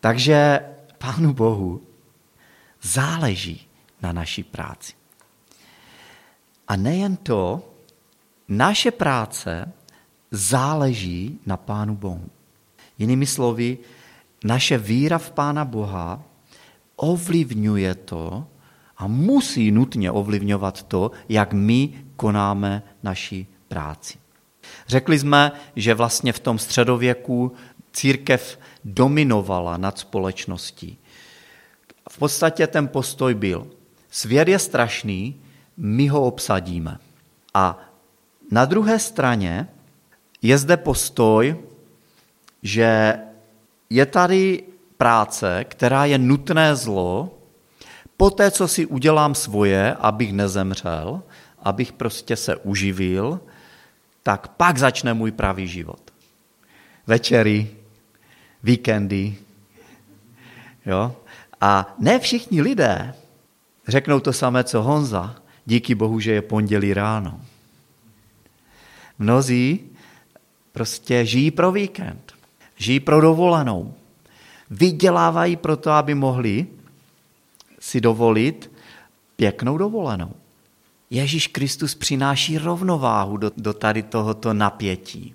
Takže 0.00 0.60
Pánu 0.98 1.32
Bohu 1.32 1.80
záleží 2.82 3.66
na 4.02 4.12
naší 4.12 4.42
práci. 4.42 4.92
A 6.68 6.76
nejen 6.76 7.16
to, 7.16 7.68
naše 8.48 8.90
práce 8.90 9.72
záleží 10.30 11.38
na 11.46 11.56
Pánu 11.56 11.96
Bohu. 11.96 12.30
Jinými 12.98 13.26
slovy, 13.26 13.78
naše 14.44 14.78
víra 14.78 15.18
v 15.18 15.30
Pána 15.30 15.64
Boha 15.64 16.22
ovlivňuje 16.96 17.94
to 17.94 18.46
a 18.96 19.06
musí 19.06 19.70
nutně 19.70 20.10
ovlivňovat 20.10 20.82
to, 20.82 21.10
jak 21.28 21.52
my 21.52 22.04
konáme 22.16 22.82
naši 23.02 23.46
práci. 23.68 24.18
Řekli 24.88 25.18
jsme, 25.18 25.52
že 25.76 25.94
vlastně 25.94 26.32
v 26.32 26.40
tom 26.40 26.58
středověku 26.58 27.52
církev 27.92 28.58
dominovala 28.84 29.76
nad 29.76 29.98
společností. 29.98 30.98
V 32.10 32.18
podstatě 32.18 32.66
ten 32.66 32.88
postoj 32.88 33.34
byl, 33.34 33.66
svět 34.10 34.48
je 34.48 34.58
strašný, 34.58 35.40
my 35.76 36.08
ho 36.08 36.22
obsadíme. 36.22 36.98
A 37.54 37.78
na 38.50 38.64
druhé 38.64 38.98
straně 38.98 39.68
je 40.42 40.58
zde 40.58 40.76
postoj, 40.76 41.56
že 42.62 43.18
je 43.92 44.06
tady 44.06 44.62
práce, 44.96 45.64
která 45.64 46.04
je 46.04 46.18
nutné 46.18 46.76
zlo, 46.76 47.38
po 48.16 48.30
té, 48.30 48.50
co 48.50 48.68
si 48.68 48.86
udělám 48.86 49.34
svoje, 49.34 49.94
abych 49.94 50.32
nezemřel, 50.32 51.22
abych 51.62 51.92
prostě 51.92 52.36
se 52.36 52.56
uživil, 52.56 53.40
tak 54.22 54.48
pak 54.48 54.78
začne 54.78 55.14
můj 55.14 55.30
pravý 55.32 55.68
život. 55.68 56.00
Večery, 57.06 57.70
víkendy. 58.62 59.36
Jo? 60.86 61.16
A 61.60 61.94
ne 61.98 62.18
všichni 62.18 62.62
lidé 62.62 63.14
řeknou 63.88 64.20
to 64.20 64.32
samé, 64.32 64.64
co 64.64 64.82
Honza. 64.82 65.36
Díky 65.66 65.94
bohu, 65.94 66.20
že 66.20 66.32
je 66.32 66.42
pondělí 66.42 66.94
ráno. 66.94 67.40
Mnozí 69.18 69.80
prostě 70.72 71.26
žijí 71.26 71.50
pro 71.50 71.72
víkend, 71.72 72.32
žijí 72.76 73.00
pro 73.00 73.20
dovolenou. 73.20 73.94
Vydělávají 74.70 75.56
proto, 75.56 75.90
aby 75.90 76.14
mohli 76.14 76.66
si 77.78 78.00
dovolit 78.00 78.70
pěknou 79.36 79.78
dovolenou. 79.78 80.32
Ježíš 81.10 81.46
Kristus 81.46 81.94
přináší 81.94 82.58
rovnováhu 82.58 83.36
do, 83.36 83.50
do 83.56 83.72
tady 83.72 84.02
tohoto 84.02 84.54
napětí, 84.54 85.34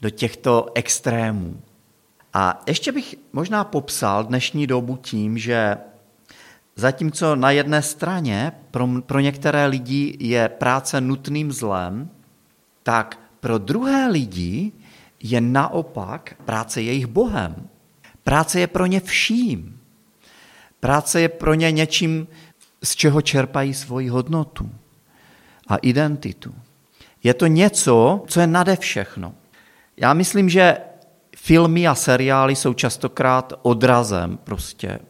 do 0.00 0.10
těchto 0.10 0.66
extrémů. 0.74 1.60
A 2.34 2.62
ještě 2.66 2.92
bych 2.92 3.14
možná 3.32 3.64
popsal 3.64 4.24
dnešní 4.24 4.66
dobu 4.66 4.96
tím, 4.96 5.38
že 5.38 5.76
zatímco 6.76 7.36
na 7.36 7.50
jedné 7.50 7.82
straně 7.82 8.52
pro, 8.70 8.88
pro 9.06 9.20
některé 9.20 9.66
lidi 9.66 10.16
je 10.20 10.48
práce 10.48 11.00
nutným 11.00 11.52
zlem, 11.52 12.10
tak 12.82 13.18
pro 13.40 13.58
druhé 13.58 14.08
lidi 14.08 14.72
je 15.30 15.40
naopak 15.40 16.34
práce 16.44 16.82
jejich 16.82 17.06
Bohem. 17.06 17.68
Práce 18.24 18.60
je 18.60 18.66
pro 18.66 18.86
ně 18.86 19.00
vším. 19.00 19.80
Práce 20.80 21.20
je 21.20 21.28
pro 21.28 21.54
ně 21.54 21.72
něčím, 21.72 22.28
z 22.84 22.94
čeho 22.94 23.22
čerpají 23.22 23.74
svoji 23.74 24.08
hodnotu 24.08 24.70
a 25.68 25.76
identitu. 25.76 26.54
Je 27.22 27.34
to 27.34 27.46
něco, 27.46 28.24
co 28.26 28.40
je 28.40 28.46
nade 28.46 28.76
všechno. 28.76 29.34
Já 29.96 30.14
myslím, 30.14 30.48
že 30.48 30.76
filmy 31.36 31.86
a 31.86 31.94
seriály 31.94 32.56
jsou 32.56 32.74
častokrát 32.74 33.52
odrazem 33.62 34.38
prostě 34.44 34.88
eh, 34.88 35.00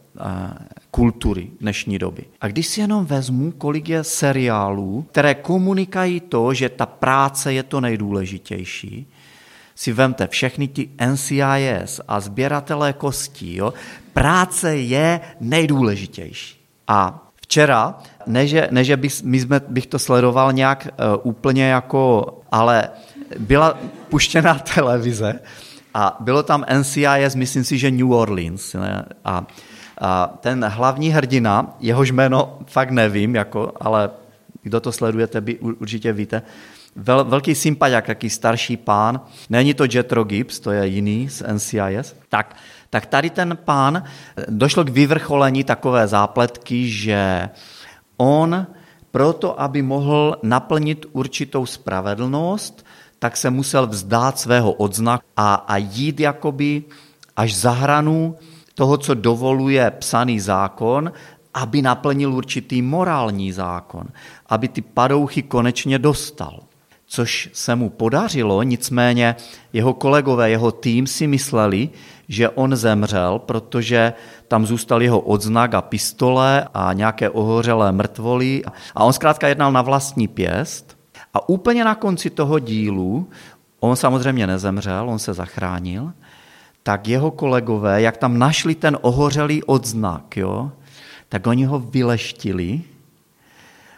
kultury 0.91 1.49
dnešní 1.59 1.99
doby. 1.99 2.25
A 2.41 2.47
když 2.47 2.67
si 2.67 2.81
jenom 2.81 3.05
vezmu, 3.05 3.51
kolik 3.51 3.89
je 3.89 4.03
seriálů, 4.03 5.05
které 5.11 5.35
komunikají 5.35 6.19
to, 6.19 6.53
že 6.53 6.69
ta 6.69 6.85
práce 6.85 7.53
je 7.53 7.63
to 7.63 7.81
nejdůležitější, 7.81 9.07
si 9.77 9.93
vemte 9.93 10.27
všechny 10.27 10.67
ty 10.67 10.89
NCIS 11.11 12.01
a 12.07 12.19
sběratelé 12.19 12.93
kostí, 12.93 13.55
jo? 13.55 13.73
práce 14.13 14.75
je 14.75 15.21
nejdůležitější. 15.39 16.65
A 16.87 17.29
včera, 17.35 17.97
ne 18.27 18.47
že, 18.47 18.67
ne, 18.71 18.83
že 18.83 18.97
bych, 18.97 19.23
my 19.23 19.39
jsme, 19.39 19.61
bych 19.67 19.87
to 19.87 19.99
sledoval 19.99 20.53
nějak 20.53 20.87
uh, 20.87 21.21
úplně 21.23 21.69
jako, 21.69 22.33
ale 22.51 22.89
byla 23.39 23.77
puštěná 24.09 24.53
televize 24.75 25.39
a 25.93 26.17
bylo 26.19 26.43
tam 26.43 26.65
NCIS, 26.79 27.35
myslím 27.35 27.63
si, 27.63 27.77
že 27.77 27.91
New 27.91 28.11
Orleans. 28.11 28.73
Ne? 28.73 29.05
A, 29.25 29.45
a 30.01 30.37
ten 30.41 30.65
hlavní 30.65 31.09
hrdina, 31.09 31.75
jehož 31.79 32.11
jméno 32.11 32.59
fakt 32.65 32.91
nevím, 32.91 33.35
jako, 33.35 33.71
ale 33.79 34.09
kdo 34.63 34.79
to 34.79 34.91
sledujete, 34.91 35.41
by 35.41 35.59
určitě 35.59 36.13
víte, 36.13 36.41
Vel, 36.97 37.23
velký 37.23 37.55
sympatiak, 37.55 38.07
jaký 38.07 38.29
starší 38.29 38.77
pán, 38.77 39.21
není 39.49 39.73
to 39.73 39.85
Jetro 39.93 40.23
Gibbs, 40.23 40.59
to 40.59 40.71
je 40.71 40.87
jiný 40.87 41.29
z 41.29 41.43
NCIS, 41.53 42.15
tak, 42.29 42.55
tak 42.89 43.05
tady 43.05 43.29
ten 43.29 43.57
pán 43.65 44.03
došlo 44.49 44.83
k 44.83 44.89
vyvrcholení 44.89 45.63
takové 45.63 46.07
zápletky, 46.07 46.89
že 46.89 47.49
on 48.17 48.67
proto, 49.11 49.61
aby 49.61 49.81
mohl 49.81 50.37
naplnit 50.43 51.05
určitou 51.11 51.65
spravedlnost, 51.65 52.85
tak 53.19 53.37
se 53.37 53.49
musel 53.49 53.87
vzdát 53.87 54.39
svého 54.39 54.71
odznaku 54.71 55.25
a, 55.37 55.55
a 55.55 55.77
jít 55.77 56.19
jakoby 56.19 56.83
až 57.35 57.55
za 57.55 57.71
hranu 57.71 58.35
toho, 58.73 58.97
co 58.97 59.13
dovoluje 59.13 59.91
psaný 59.91 60.39
zákon 60.39 61.11
aby 61.57 61.81
naplnil 61.81 62.33
určitý 62.33 62.81
morální 62.81 63.51
zákon, 63.51 64.07
aby 64.49 64.67
ty 64.67 64.81
padouchy 64.81 65.41
konečně 65.41 65.99
dostal. 65.99 66.66
Což 67.07 67.49
se 67.53 67.75
mu 67.75 67.89
podařilo, 67.89 68.63
nicméně 68.63 69.35
jeho 69.73 69.93
kolegové, 69.93 70.49
jeho 70.49 70.71
tým 70.71 71.07
si 71.07 71.27
mysleli, 71.27 71.89
že 72.27 72.49
on 72.49 72.75
zemřel, 72.75 73.39
protože 73.39 74.13
tam 74.47 74.65
zůstal 74.65 75.01
jeho 75.01 75.19
odznak 75.19 75.73
a 75.73 75.81
pistole 75.81 76.67
a 76.73 76.93
nějaké 76.93 77.29
ohořelé 77.29 77.91
mrtvoly. 77.91 78.61
A 78.95 79.03
on 79.03 79.13
zkrátka 79.13 79.47
jednal 79.47 79.71
na 79.71 79.81
vlastní 79.81 80.27
pěst. 80.27 80.97
A 81.33 81.49
úplně 81.49 81.85
na 81.85 81.95
konci 81.95 82.29
toho 82.29 82.59
dílu, 82.59 83.29
on 83.79 83.95
samozřejmě 83.95 84.47
nezemřel, 84.47 85.09
on 85.09 85.19
se 85.19 85.33
zachránil, 85.33 86.11
tak 86.83 87.07
jeho 87.07 87.31
kolegové, 87.31 88.01
jak 88.01 88.17
tam 88.17 88.39
našli 88.39 88.75
ten 88.75 88.97
ohořelý 89.01 89.63
odznak, 89.63 90.37
jo, 90.37 90.71
tak 91.29 91.47
oni 91.47 91.65
ho 91.65 91.79
vyleštili, 91.79 92.81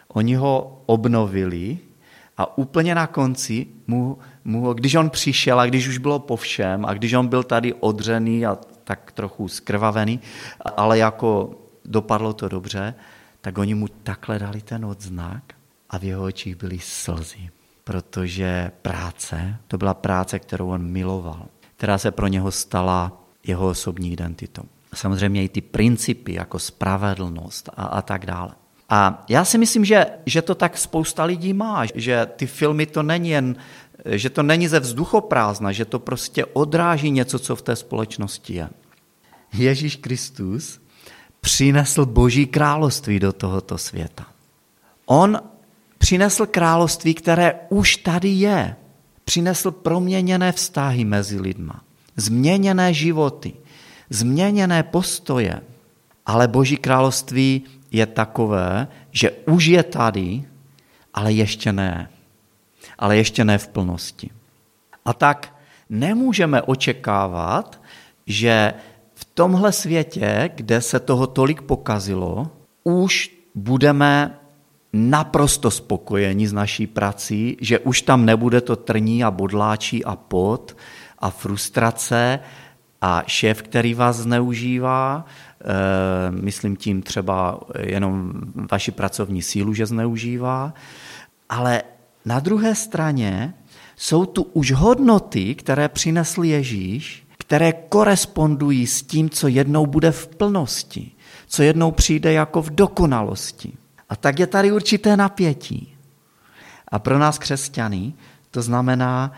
oni 0.08 0.34
ho 0.34 0.82
obnovili 0.86 1.78
a 2.40 2.58
úplně 2.58 2.94
na 2.94 3.06
konci, 3.06 3.66
mu, 3.86 4.18
mu, 4.44 4.72
když 4.72 4.94
on 4.94 5.10
přišel 5.10 5.60
a 5.60 5.66
když 5.66 5.88
už 5.88 5.98
bylo 5.98 6.18
po 6.18 6.36
všem 6.36 6.84
a 6.84 6.94
když 6.94 7.12
on 7.12 7.28
byl 7.28 7.42
tady 7.42 7.74
odřený 7.74 8.46
a 8.46 8.58
tak 8.84 9.12
trochu 9.12 9.48
skrvavený, 9.48 10.20
ale 10.76 10.98
jako 10.98 11.50
dopadlo 11.84 12.32
to 12.32 12.48
dobře, 12.48 12.94
tak 13.40 13.58
oni 13.58 13.74
mu 13.74 13.88
takhle 13.88 14.38
dali 14.38 14.60
ten 14.60 14.84
odznak 14.84 15.42
a 15.90 15.98
v 15.98 16.04
jeho 16.04 16.24
očích 16.24 16.56
byly 16.56 16.78
slzy, 16.78 17.50
protože 17.84 18.72
práce, 18.82 19.56
to 19.68 19.78
byla 19.78 19.94
práce, 19.94 20.38
kterou 20.38 20.68
on 20.68 20.82
miloval, 20.82 21.46
která 21.76 21.98
se 21.98 22.10
pro 22.10 22.26
něho 22.26 22.50
stala 22.50 23.12
jeho 23.44 23.68
osobní 23.68 24.12
identitou. 24.12 24.62
Samozřejmě 24.94 25.44
i 25.44 25.48
ty 25.48 25.60
principy 25.60 26.32
jako 26.34 26.58
spravedlnost 26.58 27.68
a, 27.76 27.84
a 27.84 28.02
tak 28.02 28.26
dále. 28.26 28.52
A 28.90 29.24
já 29.28 29.44
si 29.44 29.58
myslím, 29.58 29.84
že, 29.84 30.06
že 30.26 30.42
to 30.42 30.54
tak 30.54 30.78
spousta 30.78 31.24
lidí 31.24 31.52
má, 31.52 31.82
že 31.94 32.26
ty 32.36 32.46
filmy 32.46 32.86
to 32.86 33.02
není 33.02 33.30
jen, 33.30 33.56
že 34.04 34.30
to 34.30 34.42
není 34.42 34.68
ze 34.68 34.80
vzduchoprázdna, 34.80 35.72
že 35.72 35.84
to 35.84 35.98
prostě 35.98 36.44
odráží 36.44 37.10
něco, 37.10 37.38
co 37.38 37.56
v 37.56 37.62
té 37.62 37.76
společnosti 37.76 38.54
je. 38.54 38.68
Ježíš 39.52 39.96
Kristus 39.96 40.80
přinesl 41.40 42.06
boží 42.06 42.46
království 42.46 43.20
do 43.20 43.32
tohoto 43.32 43.78
světa. 43.78 44.26
On 45.06 45.40
přinesl 45.98 46.46
království, 46.46 47.14
které 47.14 47.54
už 47.68 47.96
tady 47.96 48.28
je. 48.28 48.76
Přinesl 49.24 49.70
proměněné 49.70 50.52
vztahy 50.52 51.04
mezi 51.04 51.40
lidma, 51.40 51.84
změněné 52.16 52.94
životy, 52.94 53.52
změněné 54.10 54.82
postoje. 54.82 55.60
Ale 56.26 56.48
boží 56.48 56.76
království 56.76 57.62
je 57.90 58.06
takové, 58.06 58.88
že 59.10 59.30
už 59.30 59.66
je 59.66 59.82
tady, 59.82 60.44
ale 61.14 61.32
ještě 61.32 61.72
ne. 61.72 62.10
Ale 62.98 63.16
ještě 63.16 63.44
ne 63.44 63.58
v 63.58 63.68
plnosti. 63.68 64.30
A 65.04 65.12
tak 65.12 65.56
nemůžeme 65.90 66.62
očekávat, 66.62 67.82
že 68.26 68.74
v 69.14 69.24
tomhle 69.24 69.72
světě, 69.72 70.50
kde 70.54 70.80
se 70.80 71.00
toho 71.00 71.26
tolik 71.26 71.62
pokazilo, 71.62 72.50
už 72.84 73.30
budeme 73.54 74.38
naprosto 74.92 75.70
spokojeni 75.70 76.48
s 76.48 76.52
naší 76.52 76.86
prací, 76.86 77.56
že 77.60 77.78
už 77.78 78.02
tam 78.02 78.26
nebude 78.26 78.60
to 78.60 78.76
trní 78.76 79.24
a 79.24 79.30
bodláčí 79.30 80.04
a 80.04 80.16
pot 80.16 80.76
a 81.18 81.30
frustrace 81.30 82.40
a 83.00 83.22
šéf, 83.26 83.62
který 83.62 83.94
vás 83.94 84.16
zneužívá, 84.16 85.24
myslím 86.30 86.76
tím 86.76 87.02
třeba 87.02 87.60
jenom 87.78 88.32
vaši 88.70 88.90
pracovní 88.90 89.42
sílu, 89.42 89.74
že 89.74 89.86
zneužívá, 89.86 90.74
ale 91.48 91.82
na 92.24 92.40
druhé 92.40 92.74
straně 92.74 93.54
jsou 93.96 94.26
tu 94.26 94.42
už 94.42 94.72
hodnoty, 94.72 95.54
které 95.54 95.88
přinesl 95.88 96.44
Ježíš, 96.44 97.26
které 97.38 97.72
korespondují 97.72 98.86
s 98.86 99.02
tím, 99.02 99.30
co 99.30 99.48
jednou 99.48 99.86
bude 99.86 100.10
v 100.10 100.28
plnosti, 100.28 101.10
co 101.46 101.62
jednou 101.62 101.90
přijde 101.90 102.32
jako 102.32 102.62
v 102.62 102.70
dokonalosti. 102.70 103.72
A 104.08 104.16
tak 104.16 104.38
je 104.38 104.46
tady 104.46 104.72
určité 104.72 105.16
napětí. 105.16 105.96
A 106.88 106.98
pro 106.98 107.18
nás 107.18 107.38
křesťany 107.38 108.12
to 108.50 108.62
znamená, 108.62 109.32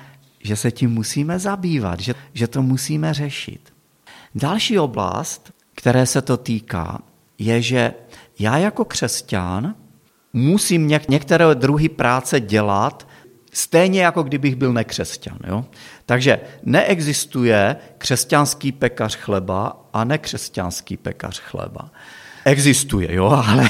že 0.44 0.56
se 0.56 0.70
tím 0.70 0.90
musíme 0.90 1.38
zabývat, 1.38 2.00
že, 2.00 2.14
že 2.32 2.48
to 2.48 2.62
musíme 2.62 3.14
řešit. 3.14 3.72
Další 4.35 4.78
oblast, 4.78 5.52
které 5.74 6.06
se 6.06 6.22
to 6.22 6.37
týká, 6.37 6.98
je, 7.38 7.62
že 7.62 7.94
já 8.38 8.58
jako 8.58 8.85
křesťan 8.85 9.74
musím 10.32 10.88
něk- 10.88 11.08
některé 11.08 11.54
druhy 11.54 11.88
práce 11.88 12.40
dělat 12.40 13.08
stejně 13.52 14.02
jako 14.02 14.22
kdybych 14.22 14.56
byl 14.56 14.72
nekřesťan. 14.72 15.38
Jo? 15.46 15.64
Takže 16.06 16.40
neexistuje 16.62 17.76
křesťanský 17.98 18.72
pekař 18.72 19.16
chleba 19.16 19.87
a 19.92 20.04
nekřesťanský 20.04 20.96
pekař 20.96 21.40
chleba. 21.40 21.90
Existuje, 22.44 23.14
jo, 23.14 23.26
ale, 23.46 23.68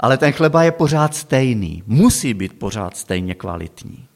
ale 0.00 0.18
ten 0.18 0.32
chleba 0.32 0.62
je 0.62 0.72
pořád 0.72 1.14
stejný. 1.14 1.82
Musí 1.86 2.34
být 2.34 2.58
pořád 2.58 2.96
stejně 2.96 3.34
kvalitní. 3.34 4.06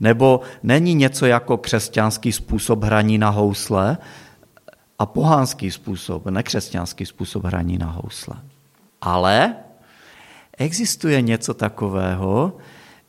Nebo 0.00 0.40
není 0.62 0.94
něco 0.94 1.26
jako 1.26 1.56
křesťanský 1.56 2.32
způsob 2.32 2.84
hraní 2.84 3.18
na 3.18 3.28
housle 3.28 3.98
a 5.04 5.06
pohánský 5.06 5.70
způsob, 5.70 6.26
nekřesťanský 6.26 7.06
způsob 7.06 7.44
hraní 7.44 7.78
na 7.78 7.86
housle. 7.86 8.36
Ale 9.00 9.56
existuje 10.58 11.22
něco 11.22 11.54
takového 11.54 12.56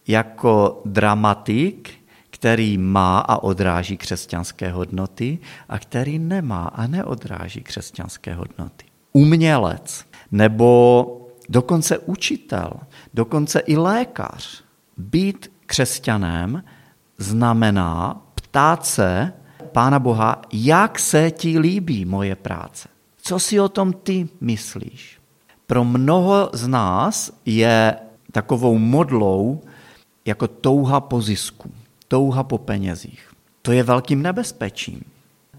jako 0.08 0.82
dramatik, 0.86 1.94
který 2.30 2.78
má 2.78 3.20
a 3.20 3.44
odráží 3.44 3.98
křesťanské 3.98 4.72
hodnoty 4.72 5.40
a 5.70 5.80
který 5.80 6.20
nemá 6.20 6.64
a 6.68 6.88
neodráží 6.88 7.64
křesťanské 7.64 8.34
hodnoty. 8.34 8.86
Umělec 9.14 10.06
nebo 10.32 10.72
dokonce 11.50 11.98
učitel, 11.98 12.72
dokonce 13.14 13.60
i 13.60 13.78
lékař. 13.78 14.64
Být 14.98 15.52
křesťanem 15.66 16.64
znamená 17.18 18.22
ptát 18.36 18.86
se 18.86 19.34
Pána 19.76 20.00
Boha, 20.00 20.42
jak 20.54 21.00
se 21.00 21.32
ti 21.32 21.60
líbí 21.60 22.06
moje 22.06 22.36
práce. 22.36 22.90
Co 23.22 23.40
si 23.40 23.60
o 23.60 23.70
tom 23.70 23.94
ty 23.94 24.30
myslíš? 24.42 25.20
Pro 25.68 25.84
mnoho 25.84 26.50
z 26.54 26.68
nás 26.68 27.32
je 27.46 27.96
takovou 28.32 28.78
modlou 28.78 29.62
jako 30.26 30.48
touha 30.48 31.00
po 31.00 31.22
zisku, 31.22 31.72
touha 32.08 32.44
po 32.44 32.58
penězích. 32.58 33.32
To 33.62 33.72
je 33.72 33.84
velkým 33.84 34.22
nebezpečím. 34.22 35.02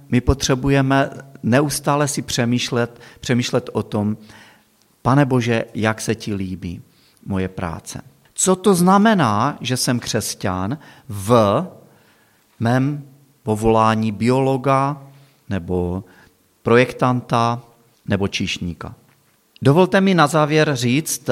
My 0.08 0.20
potřebujeme 0.20 1.10
neustále 1.42 2.08
si 2.08 2.22
přemýšlet, 2.22 3.00
přemýšlet 3.20 3.70
o 3.72 3.82
tom, 3.82 4.16
pane 5.02 5.24
Bože, 5.24 5.64
jak 5.74 6.00
se 6.00 6.14
ti 6.14 6.34
líbí 6.34 6.82
moje 7.26 7.48
práce. 7.48 8.00
Co 8.34 8.56
to 8.56 8.74
znamená, 8.74 9.58
že 9.60 9.76
jsem 9.76 10.00
křesťan 10.00 10.78
v 11.08 11.66
mém 12.60 13.04
povolání 13.46 14.12
biologa 14.12 15.02
nebo 15.48 16.04
projektanta 16.62 17.62
nebo 18.06 18.28
číšníka? 18.28 18.94
Dovolte 19.62 20.00
mi 20.00 20.14
na 20.14 20.26
závěr 20.26 20.74
říct 20.74 21.30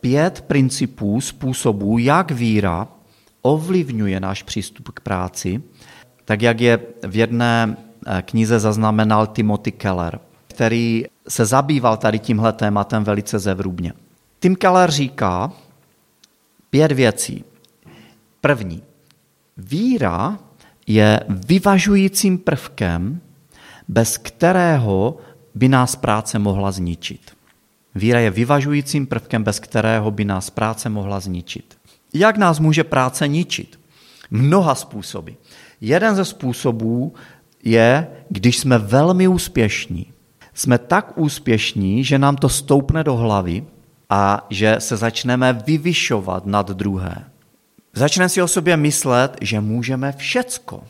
pět 0.00 0.40
principů, 0.46 1.20
způsobů, 1.20 1.98
jak 1.98 2.30
víra 2.30 2.88
ovlivňuje 3.42 4.20
náš 4.20 4.42
přístup 4.42 4.88
k 4.94 5.00
práci, 5.00 5.62
tak 6.24 6.42
jak 6.42 6.60
je 6.60 6.78
v 7.06 7.16
jedné 7.16 7.76
eh, 8.06 8.22
knize 8.22 8.58
zaznamenal 8.58 9.26
Timothy 9.26 9.72
Keller, 9.72 10.20
který 10.46 11.04
se 11.28 11.46
zabýval 11.46 11.96
tady 11.96 12.18
tímhle 12.18 12.52
tématem 12.52 13.04
velice 13.04 13.38
zevrubně. 13.38 13.92
Tim 14.40 14.56
Keller 14.56 14.90
říká 14.90 15.52
pět 16.70 16.92
věcí. 16.92 17.44
První. 18.40 18.82
Víra 19.56 20.38
je 20.86 21.20
vyvažujícím 21.28 22.38
prvkem, 22.38 23.20
bez 23.88 24.18
kterého 24.18 25.16
by 25.54 25.68
nás 25.68 25.96
práce 25.96 26.38
mohla 26.38 26.72
zničit. 26.72 27.36
Víra 27.94 28.20
je 28.20 28.30
vyvažujícím 28.30 29.06
prvkem, 29.06 29.44
bez 29.44 29.60
kterého 29.60 30.10
by 30.10 30.24
nás 30.24 30.50
práce 30.50 30.88
mohla 30.88 31.20
zničit. 31.20 31.76
Jak 32.14 32.36
nás 32.36 32.58
může 32.58 32.84
práce 32.84 33.28
ničit? 33.28 33.80
Mnoha 34.30 34.74
způsoby. 34.74 35.32
Jeden 35.80 36.14
ze 36.14 36.24
způsobů 36.24 37.14
je, 37.64 38.06
když 38.28 38.58
jsme 38.58 38.78
velmi 38.78 39.28
úspěšní. 39.28 40.12
Jsme 40.54 40.78
tak 40.78 41.18
úspěšní, 41.18 42.04
že 42.04 42.18
nám 42.18 42.36
to 42.36 42.48
stoupne 42.48 43.04
do 43.04 43.16
hlavy 43.16 43.64
a 44.10 44.46
že 44.50 44.76
se 44.78 44.96
začneme 44.96 45.52
vyvyšovat 45.52 46.46
nad 46.46 46.70
druhé. 46.70 47.24
Začneme 47.96 48.28
si 48.28 48.42
o 48.42 48.48
sobě 48.48 48.76
myslet, 48.76 49.36
že 49.40 49.60
můžeme 49.60 50.12
všecko. 50.12 50.84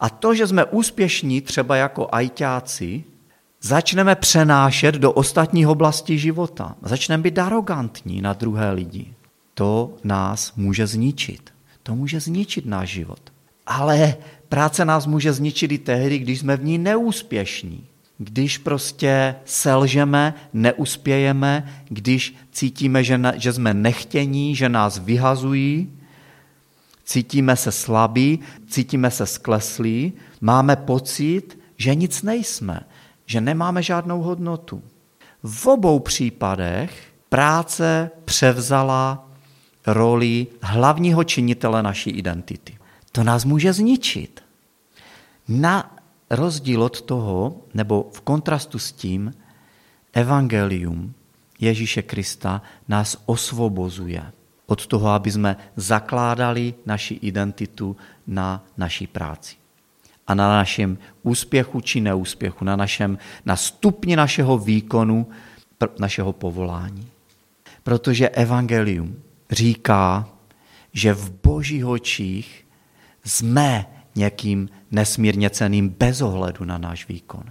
A 0.00 0.10
to, 0.10 0.34
že 0.34 0.46
jsme 0.46 0.64
úspěšní 0.64 1.40
třeba 1.40 1.76
jako 1.76 2.08
ajťáci, 2.12 3.04
začneme 3.62 4.14
přenášet 4.14 4.94
do 4.94 5.12
ostatních 5.12 5.68
oblastí 5.68 6.18
života. 6.18 6.76
Začneme 6.82 7.22
být 7.22 7.38
arrogantní 7.38 8.20
na 8.20 8.32
druhé 8.32 8.70
lidi. 8.70 9.06
To 9.54 9.94
nás 10.04 10.52
může 10.56 10.86
zničit. 10.86 11.50
To 11.82 11.94
může 11.94 12.20
zničit 12.20 12.66
náš 12.66 12.88
život. 12.88 13.20
Ale 13.66 14.16
práce 14.48 14.84
nás 14.84 15.06
může 15.06 15.32
zničit 15.32 15.72
i 15.72 15.78
tehdy, 15.78 16.18
když 16.18 16.40
jsme 16.40 16.56
v 16.56 16.64
ní 16.64 16.78
neúspěšní. 16.78 17.84
Když 18.18 18.58
prostě 18.58 19.34
selžeme, 19.44 20.34
neuspějeme, 20.52 21.72
když 21.88 22.34
cítíme, 22.52 23.04
že, 23.04 23.20
že 23.36 23.52
jsme 23.52 23.74
nechtění, 23.74 24.54
že 24.54 24.68
nás 24.68 24.98
vyhazují, 24.98 25.95
cítíme 27.06 27.56
se 27.56 27.72
slabí, 27.72 28.40
cítíme 28.68 29.10
se 29.10 29.26
skleslí, 29.26 30.12
máme 30.40 30.76
pocit, 30.76 31.58
že 31.76 31.94
nic 31.94 32.22
nejsme, 32.22 32.80
že 33.26 33.40
nemáme 33.40 33.82
žádnou 33.82 34.22
hodnotu. 34.22 34.82
V 35.42 35.66
obou 35.66 35.98
případech 35.98 37.12
práce 37.28 38.10
převzala 38.24 39.30
roli 39.86 40.46
hlavního 40.62 41.24
činitele 41.24 41.82
naší 41.82 42.10
identity. 42.10 42.78
To 43.12 43.24
nás 43.24 43.44
může 43.44 43.72
zničit. 43.72 44.40
Na 45.48 45.96
rozdíl 46.30 46.82
od 46.82 47.00
toho, 47.00 47.56
nebo 47.74 48.10
v 48.12 48.20
kontrastu 48.20 48.78
s 48.78 48.92
tím, 48.92 49.34
evangelium 50.12 51.14
Ježíše 51.60 52.02
Krista 52.02 52.62
nás 52.88 53.16
osvobozuje 53.26 54.22
od 54.66 54.86
toho, 54.86 55.08
aby 55.08 55.30
jsme 55.30 55.56
zakládali 55.76 56.74
naši 56.86 57.14
identitu 57.14 57.96
na 58.26 58.64
naší 58.76 59.06
práci 59.06 59.56
a 60.26 60.34
na 60.34 60.48
našem 60.48 60.98
úspěchu 61.22 61.80
či 61.80 62.00
neúspěchu, 62.00 62.64
na, 62.64 62.76
našem, 62.76 63.18
na 63.44 63.56
stupni 63.56 64.16
našeho 64.16 64.58
výkonu, 64.58 65.26
našeho 65.98 66.32
povolání. 66.32 67.06
Protože 67.82 68.28
evangelium 68.28 69.16
říká, 69.50 70.28
že 70.92 71.14
v 71.14 71.30
božích 71.42 71.86
očích 71.86 72.66
jsme 73.24 73.86
někým 74.14 74.68
nesmírně 74.90 75.50
ceným 75.50 75.88
bez 75.88 76.22
ohledu 76.22 76.64
na 76.64 76.78
náš 76.78 77.08
výkon. 77.08 77.44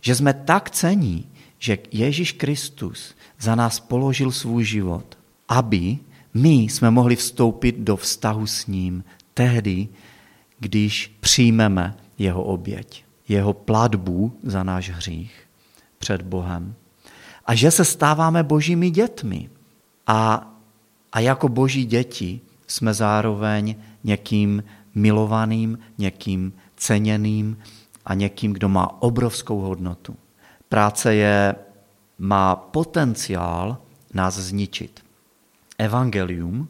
Že 0.00 0.14
jsme 0.14 0.32
tak 0.34 0.70
cení, 0.70 1.28
že 1.58 1.78
Ježíš 1.92 2.32
Kristus 2.32 3.14
za 3.40 3.54
nás 3.54 3.80
položil 3.80 4.32
svůj 4.32 4.64
život, 4.64 5.18
aby 5.48 5.98
my 6.34 6.54
jsme 6.54 6.90
mohli 6.90 7.16
vstoupit 7.16 7.78
do 7.78 7.96
vztahu 7.96 8.46
s 8.46 8.66
ním 8.66 9.04
tehdy, 9.34 9.88
když 10.58 11.16
přijmeme 11.20 11.96
jeho 12.18 12.42
oběť, 12.42 13.04
jeho 13.28 13.52
platbu 13.52 14.38
za 14.42 14.62
náš 14.62 14.90
hřích 14.90 15.48
před 15.98 16.22
Bohem. 16.22 16.74
A 17.46 17.54
že 17.54 17.70
se 17.70 17.84
stáváme 17.84 18.42
božími 18.42 18.90
dětmi. 18.90 19.50
A, 20.06 20.50
a 21.12 21.20
jako 21.20 21.48
boží 21.48 21.84
děti 21.84 22.40
jsme 22.66 22.94
zároveň 22.94 23.76
někým 24.04 24.64
milovaným, 24.94 25.78
někým 25.98 26.52
ceněným 26.76 27.58
a 28.04 28.14
někým, 28.14 28.52
kdo 28.52 28.68
má 28.68 29.02
obrovskou 29.02 29.60
hodnotu. 29.60 30.16
Práce 30.68 31.14
je, 31.14 31.54
má 32.18 32.56
potenciál 32.56 33.78
nás 34.14 34.34
zničit. 34.38 35.03
Evangelium 35.78 36.68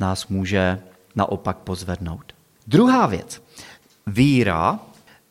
nás 0.00 0.26
může 0.26 0.80
naopak 1.14 1.56
pozvednout. 1.56 2.32
Druhá 2.66 3.06
věc. 3.06 3.42
Víra 4.06 4.78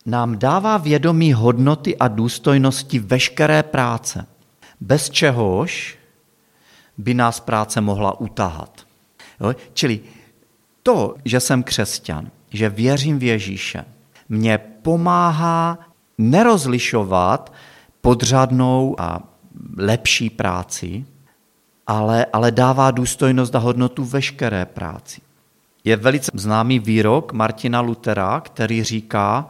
nám 0.06 0.40
dává 0.40 0.78
vědomí 0.78 1.34
hodnoty 1.34 1.98
a 1.98 2.08
důstojnosti 2.08 3.00
veškeré 3.00 3.64
práce, 3.64 4.26
bez 4.80 5.10
čehož 5.10 5.98
by 6.98 7.14
nás 7.14 7.40
práce 7.40 7.82
mohla 7.82 8.20
utahat. 8.20 8.86
Jo? 9.42 9.54
Čili 9.74 10.00
to, 10.84 11.16
že 11.26 11.40
jsem 11.40 11.64
křesťan, 11.64 12.32
že 12.50 12.70
věřím 12.70 13.20
v 13.20 13.24
Ježíše, 13.24 13.86
mě 14.30 14.58
pomáhá 14.58 15.78
nerozlišovat 16.18 17.54
podřadnou 18.02 18.96
a 19.00 19.24
lepší 19.78 20.30
práci, 20.30 21.06
ale, 21.90 22.26
ale 22.34 22.52
dává 22.52 22.92
důstojnost 22.92 23.56
a 23.56 23.60
hodnotu 23.60 24.06
veškeré 24.06 24.66
práci. 24.66 25.22
Je 25.84 25.96
velice 25.96 26.32
známý 26.34 26.80
výrok 26.80 27.34
Martina 27.34 27.82
Lutera, 27.82 28.40
který 28.40 28.84
říká, 28.84 29.48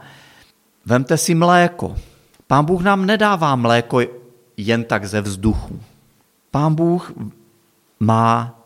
vemte 0.86 1.16
si 1.16 1.34
mléko. 1.34 1.96
Pán 2.46 2.64
Bůh 2.64 2.82
nám 2.82 3.06
nedává 3.06 3.56
mléko 3.56 4.00
jen 4.56 4.84
tak 4.84 5.04
ze 5.04 5.20
vzduchu. 5.20 5.80
Pán 6.50 6.74
Bůh 6.74 7.12
má 8.00 8.60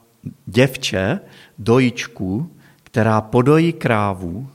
děvče, 0.46 1.20
dojičku, 1.58 2.50
která 2.82 3.20
podojí 3.20 3.72
krávu 3.72 4.48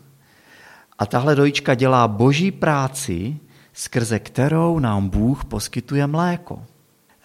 a 1.00 1.06
tahle 1.06 1.36
dojička 1.36 1.76
dělá 1.76 2.08
boží 2.08 2.52
práci, 2.52 3.38
skrze 3.74 4.20
kterou 4.20 4.80
nám 4.80 5.10
Bůh 5.10 5.46
poskytuje 5.46 6.08
mléko. 6.08 6.64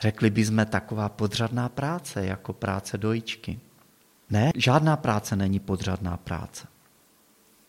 Řekli 0.04 0.30
bychom 0.30 0.66
taková 0.66 1.08
podřadná 1.08 1.68
práce, 1.68 2.26
jako 2.26 2.52
práce 2.52 2.98
dojičky. 2.98 3.58
Ne, 4.30 4.50
žádná 4.56 4.96
práce 4.96 5.36
není 5.36 5.60
podřadná 5.60 6.16
práce. 6.16 6.66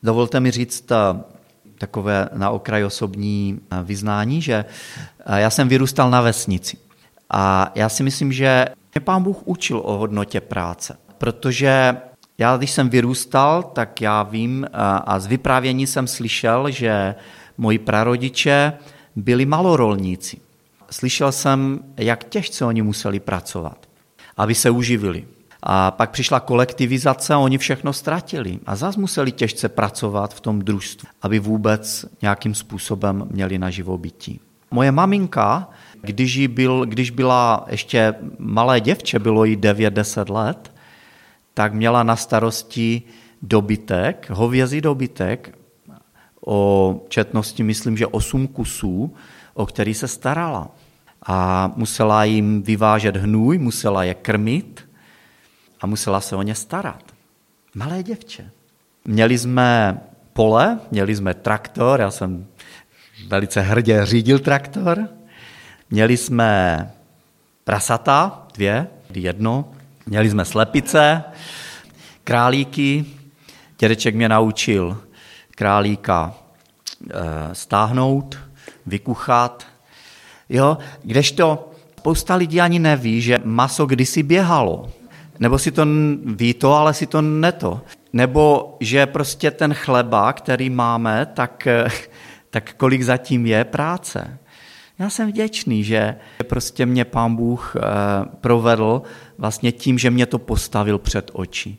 Dovolte 0.04 0.40
mi 0.40 0.52
říct 0.52 0.92
eh, 0.92 0.96
takové 1.78 2.30
na 2.34 2.50
okraj 2.50 2.84
osobní 2.84 3.60
eh, 3.72 3.84
vyznání, 3.84 4.42
že 4.42 4.66
eh, 5.26 5.42
já 5.42 5.50
jsem 5.50 5.68
vyrůstal 5.68 6.10
na 6.10 6.22
vesnici. 6.22 6.78
A 7.30 7.72
já 7.76 7.90
si 7.90 8.04
myslím, 8.04 8.32
že 8.32 8.66
mě 8.94 9.02
pán 9.02 9.24
Bůh 9.24 9.38
učil 9.46 9.82
o 9.86 9.98
hodnotě 9.98 10.42
práce, 10.42 10.98
protože 11.18 11.98
já, 12.38 12.58
když 12.58 12.72
jsem 12.72 12.90
vyrůstal, 12.90 13.64
tak 13.64 14.02
já 14.02 14.24
vím 14.24 14.68
a 15.06 15.20
z 15.20 15.28
vyprávění 15.28 15.88
jsem 15.88 16.08
slyšel, 16.08 16.72
že 16.72 17.16
moji 17.58 17.80
prarodiče 17.80 18.74
byli 19.16 19.46
malorolníci. 19.46 20.45
Slyšel 20.92 21.32
jsem, 21.32 21.80
jak 21.98 22.24
těžce 22.24 22.66
oni 22.66 22.82
museli 22.82 23.20
pracovat, 23.20 23.90
aby 24.38 24.56
se 24.56 24.70
uživili. 24.70 25.26
A 25.64 25.92
pak 25.92 26.12
přišla 26.12 26.40
kolektivizace 26.40 27.34
a 27.34 27.38
oni 27.38 27.58
všechno 27.58 27.94
ztratili. 27.94 28.60
A 28.66 28.76
zase 28.76 29.00
museli 29.00 29.32
těžce 29.32 29.70
pracovat 29.70 30.34
v 30.34 30.42
tom 30.42 30.60
družstvu, 30.60 31.10
aby 31.22 31.40
vůbec 31.40 32.06
nějakým 32.22 32.56
způsobem 32.56 33.28
měli 33.32 33.58
na 33.58 33.70
živobytí. 33.70 34.40
Moje 34.72 34.92
maminka, 34.92 35.70
když, 36.02 36.36
jí 36.36 36.48
byl, 36.48 36.86
když 36.86 37.10
byla 37.10 37.66
ještě 37.70 38.14
malé 38.40 38.82
děvče, 38.82 39.20
bylo 39.20 39.46
jí 39.46 39.58
9-10 39.58 40.34
let, 40.34 40.74
tak 41.54 41.74
měla 41.74 42.04
na 42.04 42.16
starosti 42.16 43.02
dobytek, 43.42 44.30
hovězí 44.30 44.82
dobytek, 44.82 45.58
o 46.46 47.02
četnosti 47.10 47.64
myslím, 47.64 47.98
že 47.98 48.08
8 48.08 48.48
kusů, 48.48 49.14
o 49.56 49.66
který 49.66 49.94
se 49.94 50.08
starala. 50.08 50.68
A 51.28 51.72
musela 51.76 52.24
jim 52.24 52.62
vyvážet 52.64 53.18
hnůj, 53.18 53.58
musela 53.58 54.04
je 54.04 54.14
krmit 54.14 54.90
a 55.82 55.88
musela 55.88 56.22
se 56.22 56.36
o 56.36 56.42
ně 56.42 56.56
starat. 56.56 57.04
Malé 57.76 58.04
děvče. 58.04 58.52
Měli 59.06 59.38
jsme 59.38 60.00
pole, 60.34 60.80
měli 60.92 61.16
jsme 61.16 61.34
traktor, 61.34 62.00
já 62.00 62.12
jsem 62.12 62.48
velice 63.28 63.62
hrdě 63.62 64.06
řídil 64.06 64.40
traktor. 64.40 65.10
Měli 65.90 66.18
jsme 66.18 66.92
prasata, 67.64 68.48
dvě, 68.54 68.88
jedno. 69.14 69.72
Měli 70.06 70.30
jsme 70.30 70.46
slepice, 70.46 71.24
králíky. 72.24 73.06
Dědeček 73.80 74.16
mě 74.16 74.30
naučil 74.30 75.02
králíka 75.56 76.34
e, 76.34 77.56
stáhnout, 77.56 78.38
vykuchat. 78.86 79.66
Jo, 80.50 80.78
kdežto 81.04 81.72
spousta 82.06 82.36
lidí 82.36 82.62
ani 82.62 82.80
neví, 82.80 83.22
že 83.22 83.38
maso 83.44 83.86
kdysi 83.86 84.24
běhalo. 84.24 84.90
Nebo 85.40 85.60
si 85.60 85.72
to 85.72 85.86
ví 86.26 86.54
to, 86.54 86.74
ale 86.74 86.94
si 86.94 87.08
to 87.08 87.22
neto. 87.22 87.82
Nebo 88.14 88.78
že 88.80 89.06
prostě 89.06 89.52
ten 89.52 89.74
chleba, 89.74 90.34
který 90.34 90.70
máme, 90.70 91.26
tak, 91.26 91.68
tak 92.50 92.74
kolik 92.74 93.02
zatím 93.02 93.46
je 93.46 93.64
práce. 93.64 94.38
Já 95.00 95.10
jsem 95.10 95.28
vděčný, 95.28 95.84
že 95.84 96.16
prostě 96.48 96.86
mě 96.86 97.06
pán 97.06 97.36
Bůh 97.36 97.76
eh, 97.76 97.82
provedl 98.42 99.02
vlastně 99.38 99.72
tím, 99.72 99.98
že 99.98 100.12
mě 100.12 100.26
to 100.26 100.40
postavil 100.40 100.98
před 100.98 101.32
oči. 101.34 101.78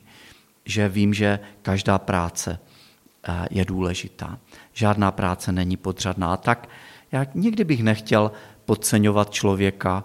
Že 0.64 0.88
vím, 0.88 1.14
že 1.14 1.38
každá 1.62 1.98
práce 1.98 2.58
eh, 2.58 3.46
je 3.50 3.64
důležitá. 3.64 4.38
Žádná 4.72 5.10
práce 5.10 5.52
není 5.52 5.76
podřadná. 5.76 6.36
Tak 6.36 6.68
já 7.12 7.26
nikdy 7.34 7.64
bych 7.64 7.82
nechtěl 7.82 8.32
podceňovat 8.64 9.30
člověka 9.30 10.04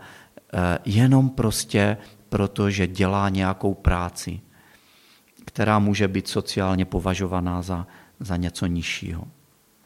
eh, 0.54 0.80
jenom 0.86 1.30
prostě 1.30 1.98
proto, 2.30 2.70
že 2.70 2.88
dělá 2.88 3.30
nějakou 3.30 3.74
práci, 3.74 4.40
která 5.46 5.80
může 5.80 6.08
být 6.08 6.28
sociálně 6.28 6.86
považovaná 6.86 7.62
za, 7.62 7.88
za 8.20 8.36
něco 8.38 8.66
nižšího. 8.66 9.24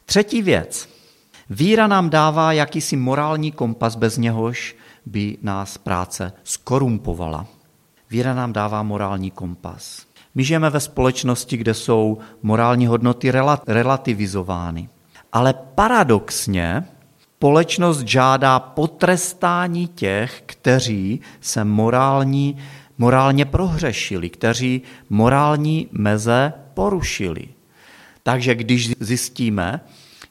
Třetí 0.04 0.42
věc. 0.42 0.88
Víra 1.50 1.86
nám 1.86 2.10
dává 2.10 2.52
jakýsi 2.52 2.96
morální 2.96 3.52
kompas, 3.52 3.96
bez 3.96 4.18
něhož 4.18 4.76
by 5.06 5.38
nás 5.42 5.78
práce 5.78 6.32
skorumpovala. 6.44 7.46
Víra 8.10 8.34
nám 8.34 8.52
dává 8.52 8.82
morální 8.82 9.30
kompas. 9.30 10.06
My 10.34 10.44
žijeme 10.44 10.70
ve 10.70 10.80
společnosti, 10.80 11.56
kde 11.56 11.74
jsou 11.74 12.18
morální 12.42 12.86
hodnoty 12.86 13.32
relativizovány. 13.66 14.88
Ale 15.32 15.54
paradoxně 15.74 16.84
společnost 17.36 18.00
žádá 18.00 18.60
potrestání 18.60 19.88
těch, 19.88 20.42
kteří 20.46 21.20
se 21.40 21.64
morální, 21.64 22.56
morálně 22.98 23.44
prohřešili, 23.44 24.30
kteří 24.30 24.82
morální 25.10 25.88
meze 25.92 26.52
porušili. 26.74 27.48
Takže 28.22 28.54
když 28.54 28.92
zjistíme, 29.00 29.80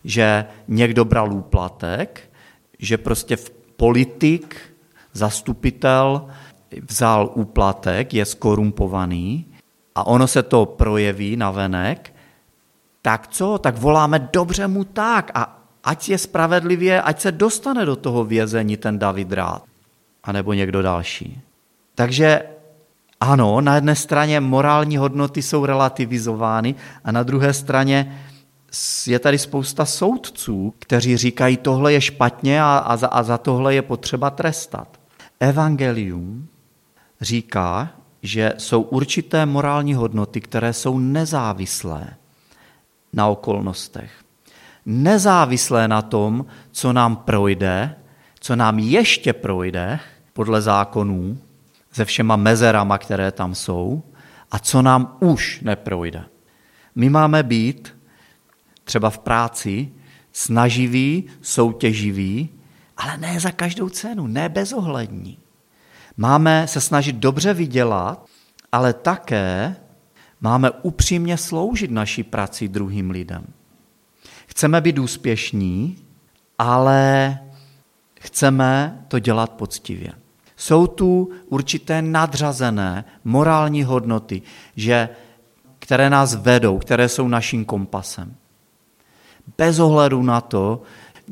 že 0.03 0.45
někdo 0.67 1.05
bral 1.05 1.33
úplatek, 1.33 2.31
že 2.79 2.97
prostě 2.97 3.37
politik, 3.77 4.57
zastupitel 5.13 6.27
vzal 6.89 7.31
úplatek, 7.33 8.13
je 8.13 8.25
skorumpovaný 8.25 9.45
a 9.95 10.07
ono 10.07 10.27
se 10.27 10.43
to 10.43 10.65
projeví 10.65 11.37
na 11.37 11.51
venek, 11.51 12.13
tak 13.01 13.27
co? 13.27 13.57
Tak 13.57 13.77
voláme 13.77 14.29
dobře 14.33 14.67
mu 14.67 14.83
tak 14.83 15.31
a 15.33 15.64
ať 15.85 16.09
je 16.09 16.17
spravedlivě, 16.17 17.01
ať 17.01 17.21
se 17.21 17.31
dostane 17.31 17.85
do 17.85 17.95
toho 17.95 18.25
vězení 18.25 18.77
ten 18.77 18.99
David 18.99 19.31
Rád, 19.31 19.63
anebo 20.23 20.53
někdo 20.53 20.81
další. 20.81 21.41
Takže 21.95 22.41
ano, 23.19 23.61
na 23.61 23.75
jedné 23.75 23.95
straně 23.95 24.39
morální 24.39 24.97
hodnoty 24.97 25.41
jsou 25.41 25.65
relativizovány 25.65 26.75
a 27.03 27.11
na 27.11 27.23
druhé 27.23 27.53
straně 27.53 28.21
je 29.07 29.19
tady 29.19 29.37
spousta 29.37 29.85
soudců, 29.85 30.73
kteří 30.79 31.17
říkají, 31.17 31.57
tohle 31.57 31.93
je 31.93 32.01
špatně 32.01 32.63
a, 32.63 32.77
a, 32.77 32.97
za, 32.97 33.07
a 33.07 33.23
za 33.23 33.37
tohle 33.37 33.75
je 33.75 33.81
potřeba 33.81 34.29
trestat. 34.29 34.99
Evangelium 35.39 36.47
říká, 37.21 37.89
že 38.23 38.53
jsou 38.57 38.81
určité 38.81 39.45
morální 39.45 39.93
hodnoty, 39.93 40.41
které 40.41 40.73
jsou 40.73 40.99
nezávislé 40.99 42.07
na 43.13 43.27
okolnostech. 43.27 44.24
Nezávislé 44.85 45.87
na 45.87 46.01
tom, 46.01 46.45
co 46.71 46.93
nám 46.93 47.15
projde, 47.15 47.95
co 48.39 48.55
nám 48.55 48.79
ještě 48.79 49.33
projde 49.33 49.99
podle 50.33 50.61
zákonů, 50.61 51.37
se 51.91 52.05
všema 52.05 52.35
mezerama, 52.35 52.97
které 52.97 53.31
tam 53.31 53.55
jsou, 53.55 54.03
a 54.51 54.59
co 54.59 54.81
nám 54.81 55.17
už 55.19 55.61
neprojde. 55.61 56.23
My 56.95 57.09
máme 57.09 57.43
být 57.43 57.95
třeba 58.83 59.09
v 59.09 59.19
práci 59.19 59.91
snaživý, 60.31 61.23
soutěživý, 61.41 62.49
ale 62.97 63.17
ne 63.17 63.39
za 63.39 63.51
každou 63.51 63.89
cenu, 63.89 64.27
ne 64.27 64.49
bezohlední. 64.49 65.37
Máme 66.17 66.67
se 66.67 66.81
snažit 66.81 67.15
dobře 67.15 67.53
vydělat, 67.53 68.25
ale 68.71 68.93
také 68.93 69.75
máme 70.41 70.71
upřímně 70.71 71.37
sloužit 71.37 71.91
naší 71.91 72.23
prací 72.23 72.67
druhým 72.67 73.09
lidem. 73.11 73.45
Chceme 74.55 74.81
být 74.81 74.99
úspěšní, 74.99 75.97
ale 76.59 77.39
chceme 78.19 78.99
to 79.07 79.19
dělat 79.19 79.51
poctivě. 79.51 80.11
Jsou 80.57 80.87
tu 80.87 81.29
určité 81.49 82.01
nadřazené 82.01 83.05
morální 83.23 83.83
hodnoty, 83.83 84.41
že, 84.75 85.09
které 85.79 86.09
nás 86.09 86.35
vedou, 86.35 86.77
které 86.79 87.09
jsou 87.09 87.27
naším 87.27 87.65
kompasem. 87.65 88.35
Bez 89.57 89.79
ohledu 89.79 90.23
na 90.23 90.41
to, 90.41 90.81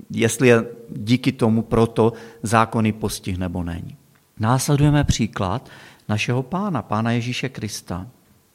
jestli 0.10 0.48
je 0.48 0.66
díky 0.90 1.32
tomu 1.32 1.62
proto 1.62 2.14
zákony 2.44 2.92
postih 2.92 3.38
nebo 3.38 3.64
není. 3.64 3.98
Následujeme 4.40 5.04
příklad 5.04 5.70
našeho 6.10 6.44
pána, 6.44 6.82
pána 6.82 7.12
Ježíše 7.12 7.50
Krista. 7.50 8.08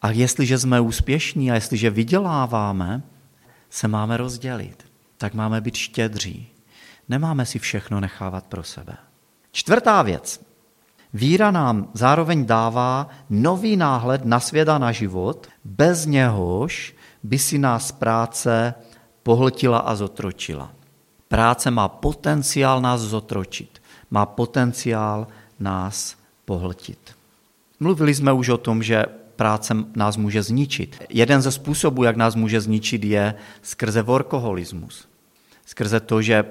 A 0.02 0.11
jestliže 0.11 0.59
jsme 0.59 0.81
úspěšní 0.81 1.50
a 1.50 1.54
jestliže 1.54 1.90
vyděláváme, 1.90 3.02
se 3.70 3.88
máme 3.88 4.16
rozdělit. 4.16 4.87
Tak 5.16 5.35
máme 5.35 5.61
být 5.61 5.74
štědří. 5.74 6.48
Nemáme 7.09 7.46
si 7.46 7.59
všechno 7.59 8.00
nechávat 8.00 8.46
pro 8.46 8.62
sebe. 8.62 8.96
Čtvrtá 9.52 10.02
věc. 10.02 10.40
Víra 11.12 11.50
nám 11.50 11.90
zároveň 11.94 12.46
dává 12.46 13.09
nový 13.31 13.76
náhled 13.76 14.24
na 14.24 14.40
svět 14.40 14.68
a 14.68 14.78
na 14.78 14.92
život, 14.92 15.46
bez 15.64 16.07
něhož 16.07 16.94
by 17.22 17.38
si 17.38 17.59
nás 17.59 17.92
práce 17.92 18.74
pohltila 19.22 19.78
a 19.78 19.94
zotročila. 19.94 20.70
Práce 21.28 21.70
má 21.70 21.88
potenciál 21.88 22.81
nás 22.81 23.00
zotročit, 23.00 23.83
má 24.11 24.26
potenciál 24.26 25.26
nás 25.59 26.16
pohltit. 26.44 27.16
Mluvili 27.81 28.14
jsme 28.14 28.33
už 28.33 28.48
o 28.48 28.59
tom, 28.59 28.83
že 28.83 29.04
práce 29.38 29.74
nás 29.96 30.16
může 30.16 30.42
zničit. 30.42 31.03
Jeden 31.09 31.42
ze 31.42 31.53
způsobů, 31.53 32.05
jak 32.05 32.16
nás 32.16 32.35
může 32.35 32.61
zničit, 32.61 33.05
je 33.05 33.35
skrze 33.62 34.03
workoholismus. 34.03 35.09
Skrze 35.66 36.01
to, 36.01 36.22
že 36.22 36.44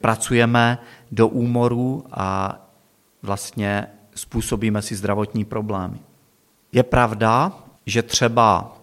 pracujeme 0.00 0.78
do 1.12 1.28
úmoru 1.28 2.04
a 2.10 2.58
vlastně 3.22 3.86
způsobíme 4.14 4.82
si 4.82 4.96
zdravotní 4.96 5.44
problémy. 5.44 5.98
Je 6.72 6.82
pravda, 6.82 7.52
že 7.86 8.02
třeba 8.02 8.76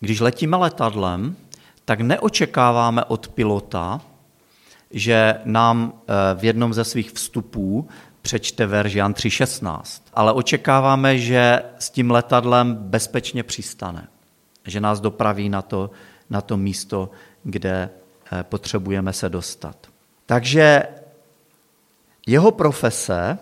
když 0.00 0.20
letíme 0.20 0.56
letadlem, 0.56 1.36
tak 1.84 2.00
neočekáváme 2.00 3.04
od 3.04 3.28
pilota, 3.28 4.00
že 4.90 5.34
nám 5.44 5.92
eh, 5.92 6.12
v 6.34 6.44
jednom 6.44 6.74
ze 6.74 6.84
svých 6.84 7.10
vstupů 7.12 7.88
přečte 8.26 8.66
verš 8.66 8.92
Jan 8.94 9.12
3.16. 9.12 10.02
Ale 10.14 10.32
očekáváme, 10.32 11.18
že 11.18 11.62
s 11.78 11.90
tím 11.90 12.10
letadlem 12.10 12.74
bezpečně 12.74 13.42
přistane, 13.42 14.08
že 14.64 14.80
nás 14.80 15.00
dopraví 15.00 15.48
na 15.48 15.62
to, 15.62 15.90
na 16.30 16.40
to 16.40 16.56
místo, 16.56 17.10
kde 17.42 17.90
eh, 18.32 18.42
potřebujeme 18.42 19.12
se 19.12 19.28
dostat. 19.28 19.76
Takže 20.26 20.82
jeho 22.26 22.50
profese, 22.50 23.38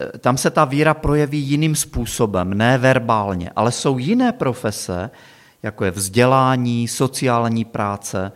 eh, 0.00 0.18
tam 0.18 0.38
se 0.38 0.50
ta 0.50 0.64
víra 0.64 0.94
projeví 0.94 1.40
jiným 1.40 1.76
způsobem, 1.76 2.54
ne 2.54 2.78
verbálně, 2.78 3.50
ale 3.56 3.72
jsou 3.72 3.98
jiné 3.98 4.32
profese, 4.32 5.10
jako 5.62 5.84
je 5.84 5.90
vzdělání, 5.90 6.88
sociální 6.88 7.64
práce, 7.64 8.32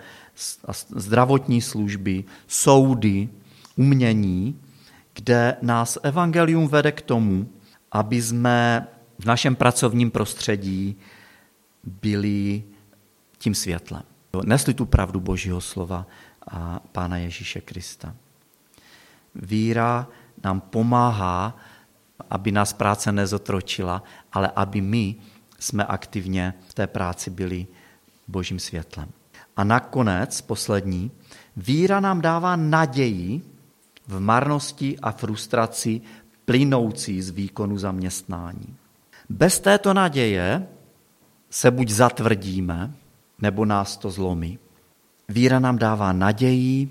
zdravotní 0.96 1.60
služby, 1.60 2.24
soudy, 2.46 3.28
umění, 3.76 4.60
kde 5.16 5.56
nás 5.62 5.98
evangelium 6.02 6.68
vede 6.68 6.92
k 6.92 7.00
tomu, 7.00 7.48
aby 7.92 8.22
jsme 8.22 8.86
v 9.18 9.24
našem 9.24 9.56
pracovním 9.56 10.10
prostředí 10.10 10.96
byli 11.84 12.62
tím 13.38 13.54
světlem. 13.54 14.02
Nesli 14.44 14.74
tu 14.74 14.86
pravdu 14.86 15.20
Božího 15.20 15.60
slova 15.60 16.06
a 16.50 16.80
Pána 16.92 17.16
Ježíše 17.16 17.60
Krista. 17.60 18.14
Víra 19.34 20.06
nám 20.44 20.60
pomáhá, 20.60 21.56
aby 22.30 22.52
nás 22.52 22.72
práce 22.72 23.12
nezotročila, 23.12 24.02
ale 24.32 24.52
aby 24.56 24.80
my 24.80 25.14
jsme 25.58 25.84
aktivně 25.84 26.54
v 26.68 26.74
té 26.74 26.86
práci 26.86 27.30
byli 27.30 27.66
božím 28.28 28.58
světlem. 28.58 29.08
A 29.56 29.64
nakonec, 29.64 30.40
poslední, 30.40 31.10
víra 31.56 32.00
nám 32.00 32.20
dává 32.20 32.56
naději 32.56 33.55
v 34.08 34.20
marnosti 34.20 34.98
a 35.02 35.12
frustraci 35.12 36.00
plynoucí 36.44 37.22
z 37.22 37.30
výkonu 37.30 37.78
zaměstnání. 37.78 38.76
Bez 39.28 39.60
této 39.60 39.94
naděje 39.94 40.66
se 41.50 41.70
buď 41.70 41.88
zatvrdíme, 41.88 42.94
nebo 43.42 43.64
nás 43.64 43.96
to 43.96 44.10
zlomí. 44.10 44.58
Víra 45.28 45.58
nám 45.58 45.78
dává 45.78 46.12
naději 46.12 46.88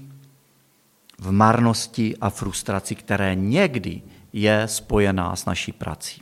v 1.19 1.31
marnosti 1.31 2.17
a 2.21 2.29
frustraci, 2.29 2.95
které 2.95 3.35
někdy 3.35 4.01
je 4.33 4.63
spojená 4.67 5.35
s 5.35 5.45
naší 5.45 5.71
prací. 5.71 6.21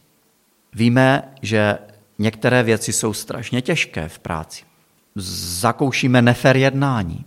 Víme, 0.74 1.24
že 1.42 1.78
některé 2.20 2.64
věci 2.64 2.94
jsou 2.94 3.14
strašně 3.14 3.62
těžké 3.62 4.10
v 4.10 4.20
práci. 4.20 4.64
Zakoušíme 5.16 6.22
nefer 6.22 6.58
jednání 6.58 7.26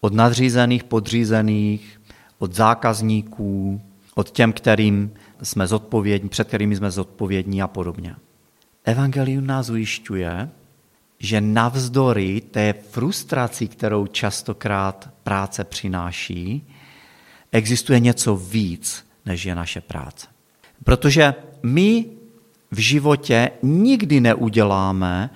od 0.00 0.14
nadřízených, 0.14 0.84
podřízených, 0.84 2.00
od 2.38 2.54
zákazníků, 2.54 3.80
od 4.14 4.30
těm, 4.30 4.52
kterým 4.52 5.14
jsme 5.42 5.66
zodpovědní, 5.66 6.28
před 6.28 6.48
kterými 6.48 6.76
jsme 6.76 6.90
zodpovědní 6.90 7.62
a 7.62 7.68
podobně. 7.68 8.16
Evangelium 8.84 9.46
nás 9.46 9.70
ujišťuje, 9.70 10.50
že 11.18 11.40
navzdory 11.40 12.40
té 12.40 12.74
frustraci, 12.90 13.68
kterou 13.68 14.06
častokrát 14.06 15.10
práce 15.22 15.64
přináší, 15.64 16.66
existuje 17.52 18.00
něco 18.00 18.36
víc, 18.36 19.06
než 19.26 19.44
je 19.44 19.54
naše 19.54 19.80
práce. 19.80 20.26
Protože 20.84 21.34
my 21.62 22.06
v 22.70 22.78
životě 22.78 23.50
nikdy 23.62 24.20
neuděláme 24.20 25.30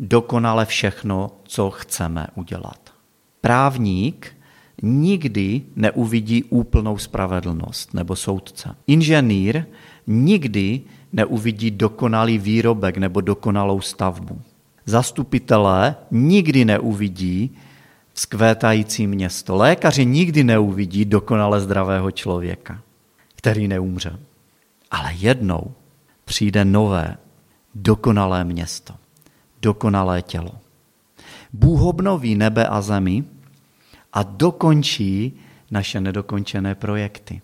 dokonale 0.00 0.66
všechno, 0.66 1.30
co 1.44 1.70
chceme 1.70 2.26
udělat. 2.34 2.92
Právník 3.40 4.35
nikdy 4.82 5.62
neuvidí 5.76 6.44
úplnou 6.44 6.98
spravedlnost 6.98 7.94
nebo 7.94 8.16
soudce. 8.16 8.74
Inženýr 8.86 9.64
nikdy 10.06 10.80
neuvidí 11.12 11.70
dokonalý 11.70 12.38
výrobek 12.38 12.96
nebo 12.96 13.20
dokonalou 13.20 13.80
stavbu. 13.80 14.40
Zastupitelé 14.86 15.96
nikdy 16.10 16.64
neuvidí 16.64 17.56
vzkvétající 18.12 19.06
město. 19.06 19.56
Lékaři 19.56 20.06
nikdy 20.06 20.44
neuvidí 20.44 21.04
dokonale 21.04 21.60
zdravého 21.60 22.10
člověka, 22.10 22.80
který 23.34 23.68
neumře. 23.68 24.18
Ale 24.90 25.14
jednou 25.14 25.72
přijde 26.24 26.64
nové, 26.64 27.16
dokonalé 27.74 28.44
město, 28.44 28.94
dokonalé 29.62 30.22
tělo. 30.22 30.52
Bůh 31.52 31.82
obnoví 31.82 32.34
nebe 32.34 32.66
a 32.66 32.80
zemi 32.80 33.24
a 34.16 34.22
dokončí 34.22 35.36
naše 35.70 36.00
nedokončené 36.00 36.74
projekty. 36.74 37.42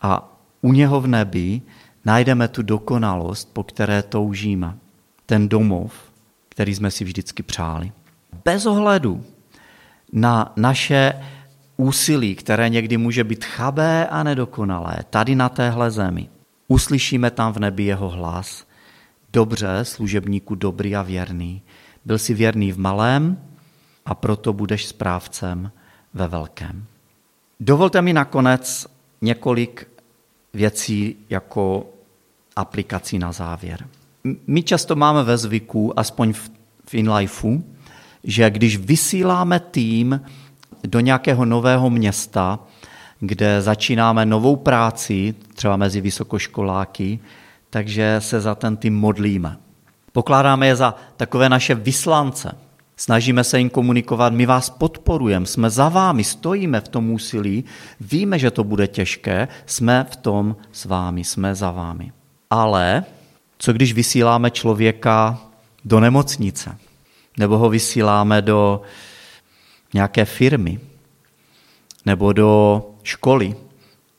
A 0.00 0.38
u 0.60 0.72
něho 0.72 1.00
v 1.00 1.06
nebi 1.06 1.62
najdeme 2.04 2.48
tu 2.48 2.62
dokonalost, 2.62 3.48
po 3.52 3.64
které 3.64 4.02
toužíme. 4.02 4.76
Ten 5.26 5.48
domov, 5.48 5.92
který 6.48 6.74
jsme 6.74 6.90
si 6.90 7.04
vždycky 7.04 7.42
přáli. 7.42 7.92
Bez 8.44 8.66
ohledu 8.66 9.24
na 10.12 10.52
naše 10.56 11.12
úsilí, 11.76 12.34
které 12.34 12.68
někdy 12.68 12.96
může 12.96 13.24
být 13.24 13.44
chabé 13.44 14.06
a 14.06 14.22
nedokonalé, 14.22 14.96
tady 15.10 15.34
na 15.34 15.48
téhle 15.48 15.90
zemi, 15.90 16.28
uslyšíme 16.68 17.30
tam 17.30 17.52
v 17.52 17.58
nebi 17.58 17.84
jeho 17.84 18.08
hlas. 18.08 18.66
Dobře, 19.32 19.68
služebníku 19.82 20.54
dobrý 20.54 20.96
a 20.96 21.02
věrný. 21.02 21.62
Byl 22.04 22.18
jsi 22.18 22.34
věrný 22.34 22.72
v 22.72 22.78
malém 22.78 23.38
a 24.06 24.14
proto 24.14 24.52
budeš 24.52 24.86
správcem 24.86 25.72
ve 26.14 26.28
velkém. 26.28 26.84
Dovolte 27.60 28.02
mi 28.02 28.12
nakonec 28.12 28.86
několik 29.20 29.88
věcí 30.54 31.16
jako 31.30 31.86
aplikací 32.56 33.18
na 33.18 33.32
závěr. 33.32 33.86
My 34.46 34.62
často 34.62 34.96
máme 34.96 35.22
ve 35.22 35.38
zvyku, 35.38 35.98
aspoň 35.98 36.32
v, 36.32 36.50
InLifeu, 36.94 37.64
že 38.24 38.50
když 38.50 38.76
vysíláme 38.76 39.60
tým 39.60 40.20
do 40.84 41.00
nějakého 41.00 41.44
nového 41.44 41.90
města, 41.90 42.58
kde 43.20 43.62
začínáme 43.62 44.26
novou 44.26 44.56
práci, 44.56 45.34
třeba 45.54 45.76
mezi 45.76 46.00
vysokoškoláky, 46.00 47.18
takže 47.70 48.16
se 48.18 48.40
za 48.40 48.54
ten 48.54 48.76
tým 48.76 48.94
modlíme. 48.96 49.56
Pokládáme 50.12 50.66
je 50.66 50.76
za 50.76 50.94
takové 51.16 51.48
naše 51.48 51.74
vyslance. 51.74 52.56
Snažíme 53.02 53.44
se 53.44 53.58
jim 53.58 53.70
komunikovat, 53.70 54.32
my 54.32 54.46
vás 54.46 54.70
podporujeme, 54.70 55.46
jsme 55.46 55.70
za 55.70 55.88
vámi, 55.88 56.24
stojíme 56.24 56.80
v 56.80 56.88
tom 56.88 57.10
úsilí, 57.10 57.64
víme, 58.00 58.38
že 58.38 58.50
to 58.50 58.64
bude 58.64 58.86
těžké, 58.86 59.48
jsme 59.66 60.06
v 60.10 60.16
tom 60.16 60.56
s 60.72 60.84
vámi, 60.84 61.24
jsme 61.24 61.54
za 61.54 61.70
vámi. 61.70 62.12
Ale 62.50 63.04
co 63.58 63.72
když 63.72 63.92
vysíláme 63.92 64.50
člověka 64.50 65.38
do 65.84 66.00
nemocnice? 66.00 66.78
Nebo 67.38 67.58
ho 67.58 67.68
vysíláme 67.68 68.42
do 68.42 68.82
nějaké 69.94 70.24
firmy? 70.24 70.80
Nebo 72.06 72.32
do 72.32 72.82
školy, 73.02 73.56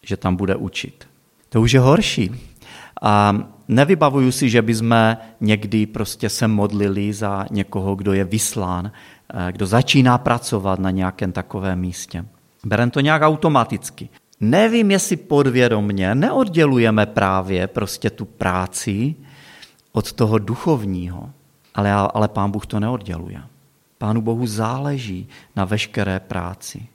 že 0.01 0.17
tam 0.17 0.35
bude 0.35 0.55
učit? 0.55 1.07
To 1.49 1.61
už 1.61 1.71
je 1.71 1.79
horší. 1.79 2.31
A 3.01 3.43
nevybavuju 3.67 4.31
si, 4.31 4.49
že 4.49 4.61
bychom 4.61 5.17
někdy 5.41 5.85
prostě 5.85 6.29
se 6.29 6.47
modlili 6.47 7.13
za 7.13 7.45
někoho, 7.51 7.95
kdo 7.95 8.13
je 8.13 8.23
vyslán, 8.23 8.91
eh, 9.33 9.51
kdo 9.51 9.65
začíná 9.65 10.17
pracovat 10.17 10.79
na 10.79 10.91
nějakém 10.91 11.31
takovém 11.31 11.79
místě. 11.79 12.25
Berem 12.65 12.91
to 12.91 12.99
nějak 12.99 13.21
automaticky. 13.21 14.09
Nevím, 14.39 14.91
jestli 14.91 15.15
podvědomně 15.15 16.15
neoddělujeme 16.15 17.05
právě 17.05 17.67
prostě 17.67 18.09
tu 18.09 18.25
práci 18.25 19.15
od 19.91 20.13
toho 20.13 20.37
duchovního, 20.37 21.29
ale, 21.75 21.91
ale 21.91 22.27
pán 22.27 22.51
Bůh 22.51 22.65
to 22.65 22.79
neodděluje. 22.79 23.41
Pánu 23.97 24.21
Bohu 24.21 24.47
záleží 24.47 25.27
na 25.55 25.65
veškeré 25.65 26.19
práci. 26.19 26.87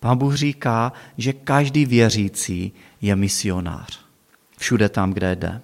Pán 0.00 0.18
Bůh 0.18 0.34
říká, 0.34 0.92
že 1.18 1.32
každý 1.32 1.86
věřící 1.86 2.72
je 3.02 3.16
misionář. 3.16 4.00
Všude 4.58 4.88
tam, 4.88 5.12
kde 5.12 5.36
jde. 5.36 5.60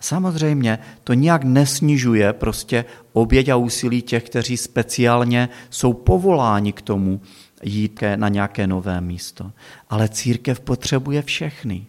Samozřejmě 0.00 0.78
to 1.04 1.12
nijak 1.12 1.44
nesnižuje 1.44 2.32
prostě 2.32 2.84
oběť 3.12 3.48
a 3.48 3.56
úsilí 3.56 4.02
těch, 4.02 4.24
kteří 4.24 4.56
speciálně 4.56 5.48
jsou 5.70 5.92
povoláni 5.92 6.72
k 6.72 6.82
tomu 6.82 7.20
jít 7.62 8.02
na 8.16 8.28
nějaké 8.28 8.66
nové 8.66 9.00
místo. 9.00 9.52
Ale 9.90 10.08
církev 10.08 10.60
potřebuje 10.60 11.22
všechny. 11.22 11.86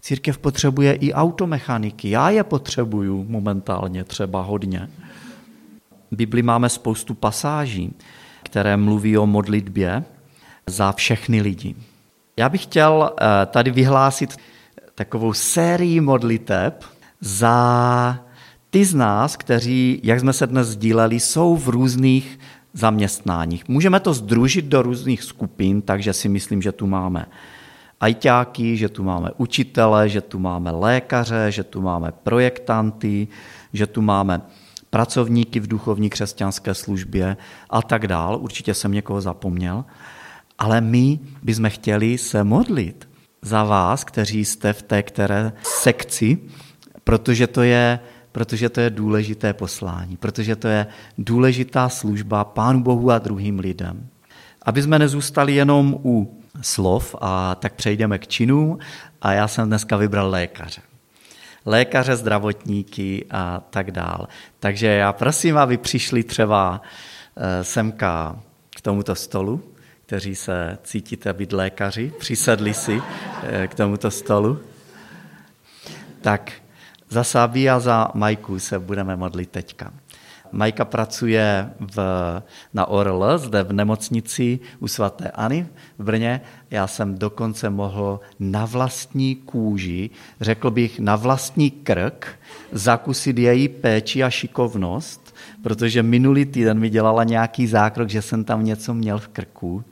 Církev 0.00 0.38
potřebuje 0.38 0.94
i 0.94 1.12
automechaniky. 1.12 2.10
Já 2.10 2.30
je 2.30 2.44
potřebuju 2.44 3.24
momentálně 3.28 4.04
třeba 4.04 4.42
hodně. 4.42 4.88
V 6.10 6.16
Bibli 6.16 6.42
máme 6.42 6.68
spoustu 6.68 7.14
pasáží, 7.14 7.94
které 8.42 8.76
mluví 8.76 9.18
o 9.18 9.26
modlitbě 9.26 10.04
za 10.66 10.92
všechny 10.92 11.40
lidi. 11.40 11.74
Já 12.36 12.48
bych 12.48 12.62
chtěl 12.62 13.10
eh, 13.12 13.46
tady 13.46 13.70
vyhlásit 13.70 14.36
takovou 14.94 15.32
sérii 15.32 16.00
modliteb 16.00 16.84
za 17.22 18.18
ty 18.70 18.84
z 18.84 18.94
nás, 18.94 19.36
kteří, 19.36 20.00
jak 20.02 20.20
jsme 20.20 20.32
se 20.32 20.46
dnes 20.46 20.68
sdíleli, 20.68 21.20
jsou 21.20 21.56
v 21.56 21.68
různých 21.68 22.38
zaměstnáních. 22.72 23.68
Můžeme 23.68 24.00
to 24.00 24.14
združit 24.14 24.64
do 24.64 24.82
různých 24.82 25.22
skupin, 25.22 25.82
takže 25.82 26.12
si 26.12 26.28
myslím, 26.28 26.62
že 26.62 26.72
tu 26.72 26.86
máme 26.86 27.26
ajťáky, 28.00 28.76
že 28.76 28.88
tu 28.88 29.02
máme 29.02 29.30
učitele, 29.36 30.08
že 30.08 30.20
tu 30.20 30.38
máme 30.38 30.70
lékaře, 30.70 31.46
že 31.48 31.64
tu 31.64 31.80
máme 31.80 32.12
projektanty, 32.12 33.28
že 33.72 33.86
tu 33.86 34.02
máme 34.02 34.40
pracovníky 34.90 35.60
v 35.60 35.66
duchovní 35.66 36.10
křesťanské 36.10 36.74
službě 36.74 37.36
a 37.70 37.82
tak 37.82 38.06
dál. 38.06 38.38
Určitě 38.42 38.74
jsem 38.74 38.92
někoho 38.92 39.20
zapomněl. 39.20 39.84
Ale 40.58 40.80
my 40.80 41.18
bychom 41.42 41.70
chtěli 41.70 42.18
se 42.18 42.44
modlit 42.44 43.08
za 43.42 43.64
vás, 43.64 44.04
kteří 44.04 44.44
jste 44.44 44.72
v 44.72 44.82
té 44.82 45.02
které 45.02 45.52
sekci, 45.62 46.38
protože 47.04 47.46
to 47.46 47.62
je, 47.62 48.00
protože 48.32 48.68
to 48.68 48.80
je 48.80 48.90
důležité 48.90 49.52
poslání, 49.52 50.16
protože 50.16 50.56
to 50.56 50.68
je 50.68 50.86
důležitá 51.18 51.88
služba 51.88 52.44
Pánu 52.44 52.82
Bohu 52.82 53.10
a 53.10 53.18
druhým 53.18 53.58
lidem. 53.58 54.08
Aby 54.62 54.82
jsme 54.82 54.98
nezůstali 54.98 55.54
jenom 55.54 55.98
u 56.04 56.42
slov 56.60 57.14
a 57.20 57.54
tak 57.54 57.74
přejdeme 57.74 58.18
k 58.18 58.26
činům 58.26 58.78
a 59.22 59.32
já 59.32 59.48
jsem 59.48 59.68
dneska 59.68 59.96
vybral 59.96 60.30
lékaře. 60.30 60.82
Lékaře, 61.66 62.16
zdravotníky 62.16 63.26
a 63.30 63.62
tak 63.70 63.90
dál. 63.90 64.28
Takže 64.60 64.86
já 64.86 65.12
prosím, 65.12 65.58
aby 65.58 65.76
přišli 65.76 66.22
třeba 66.22 66.82
eh, 67.36 67.64
semka 67.64 68.40
k 68.76 68.80
tomuto 68.80 69.14
stolu, 69.14 69.62
kteří 70.06 70.34
se 70.34 70.78
cítíte 70.82 71.32
být 71.32 71.52
lékaři, 71.52 72.12
přisedli 72.18 72.74
si 72.74 73.02
eh, 73.42 73.68
k 73.68 73.74
tomuto 73.74 74.10
stolu. 74.10 74.60
Tak 76.20 76.52
za 77.12 77.24
Sábí 77.24 77.70
a 77.70 77.80
za 77.80 78.08
Majku 78.14 78.58
se 78.58 78.78
budeme 78.78 79.16
modlit 79.16 79.50
teďka. 79.50 79.92
Majka 80.52 80.84
pracuje 80.84 81.70
v, 81.80 81.96
na 82.74 82.86
ORL, 82.86 83.38
zde 83.38 83.62
v 83.62 83.72
nemocnici 83.72 84.60
u 84.80 84.88
svaté 84.88 85.30
Ani 85.30 85.66
v 85.98 86.04
Brně. 86.04 86.40
Já 86.70 86.86
jsem 86.86 87.18
dokonce 87.18 87.70
mohl 87.70 88.20
na 88.40 88.64
vlastní 88.64 89.36
kůži, 89.36 90.10
řekl 90.40 90.70
bych 90.70 91.00
na 91.00 91.16
vlastní 91.16 91.70
krk, 91.70 92.38
zakusit 92.72 93.38
její 93.38 93.68
péči 93.68 94.24
a 94.24 94.30
šikovnost, 94.30 95.34
protože 95.62 96.02
minulý 96.02 96.44
týden 96.44 96.78
mi 96.78 96.90
dělala 96.90 97.24
nějaký 97.24 97.66
zákrok, 97.66 98.08
že 98.08 98.22
jsem 98.22 98.44
tam 98.44 98.64
něco 98.64 98.94
měl 98.94 99.18
v 99.18 99.28
krku. 99.28 99.84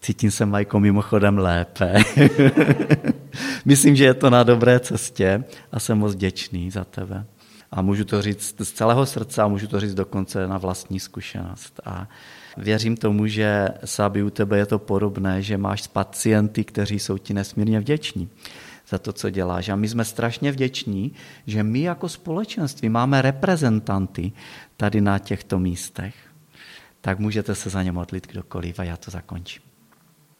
Cítím 0.00 0.30
se, 0.30 0.46
Majko, 0.46 0.80
mimochodem 0.80 1.38
lépe. 1.38 1.94
Myslím, 3.64 3.96
že 3.96 4.04
je 4.04 4.14
to 4.14 4.30
na 4.30 4.42
dobré 4.42 4.80
cestě 4.80 5.44
a 5.72 5.80
jsem 5.80 5.98
moc 5.98 6.14
děčný 6.14 6.70
za 6.70 6.84
tebe. 6.84 7.26
A 7.70 7.82
můžu 7.82 8.04
to 8.04 8.22
říct 8.22 8.60
z 8.60 8.72
celého 8.72 9.06
srdce 9.06 9.42
a 9.42 9.48
můžu 9.48 9.66
to 9.66 9.80
říct 9.80 9.94
dokonce 9.94 10.46
na 10.46 10.58
vlastní 10.58 11.00
zkušenost. 11.00 11.80
A 11.84 12.08
věřím 12.56 12.96
tomu, 12.96 13.26
že 13.26 13.68
Sáby 13.84 14.22
u 14.22 14.30
tebe 14.30 14.58
je 14.58 14.66
to 14.66 14.78
podobné, 14.78 15.42
že 15.42 15.58
máš 15.58 15.86
pacienty, 15.86 16.64
kteří 16.64 16.98
jsou 16.98 17.18
ti 17.18 17.34
nesmírně 17.34 17.80
vděční 17.80 18.28
za 18.88 18.98
to, 18.98 19.12
co 19.12 19.30
děláš. 19.30 19.68
A 19.68 19.76
my 19.76 19.88
jsme 19.88 20.04
strašně 20.04 20.52
vděční, 20.52 21.12
že 21.46 21.62
my 21.62 21.80
jako 21.80 22.08
společenství 22.08 22.88
máme 22.88 23.22
reprezentanty 23.22 24.32
tady 24.76 25.00
na 25.00 25.18
těchto 25.18 25.58
místech. 25.58 26.14
Tak 27.00 27.18
můžete 27.18 27.54
se 27.54 27.70
za 27.70 27.82
ně 27.82 27.92
modlit 27.92 28.26
kdokoliv 28.26 28.78
a 28.78 28.84
já 28.84 28.96
to 28.96 29.10
zakončím. 29.10 29.62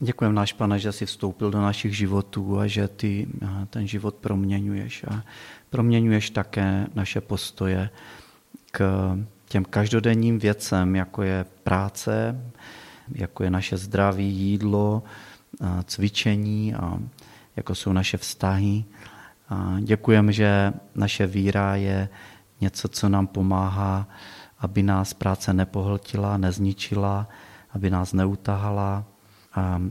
Děkujeme 0.00 0.34
náš 0.34 0.52
pane, 0.52 0.78
že 0.78 0.92
jsi 0.92 1.06
vstoupil 1.06 1.50
do 1.50 1.60
našich 1.60 1.96
životů 1.96 2.58
a 2.58 2.66
že 2.66 2.88
ty 2.88 3.28
ten 3.70 3.86
život 3.86 4.14
proměňuješ. 4.14 5.04
A 5.04 5.22
proměňuješ 5.70 6.30
také 6.30 6.86
naše 6.94 7.20
postoje 7.20 7.90
k 8.72 8.80
těm 9.48 9.64
každodenním 9.64 10.38
věcem, 10.38 10.96
jako 10.96 11.22
je 11.22 11.46
práce, 11.62 12.40
jako 13.14 13.44
je 13.44 13.50
naše 13.50 13.76
zdraví, 13.76 14.32
jídlo, 14.32 15.02
cvičení 15.84 16.74
a 16.74 16.98
jako 17.56 17.74
jsou 17.74 17.92
naše 17.92 18.16
vztahy. 18.16 18.84
A 19.48 19.76
děkujeme, 19.80 20.32
že 20.32 20.72
naše 20.94 21.26
víra 21.26 21.76
je 21.76 22.08
něco, 22.60 22.88
co 22.88 23.08
nám 23.08 23.26
pomáhá, 23.26 24.08
aby 24.58 24.82
nás 24.82 25.14
práce 25.14 25.52
nepohltila, 25.52 26.36
nezničila, 26.36 27.28
aby 27.70 27.90
nás 27.90 28.12
neutahala, 28.12 29.04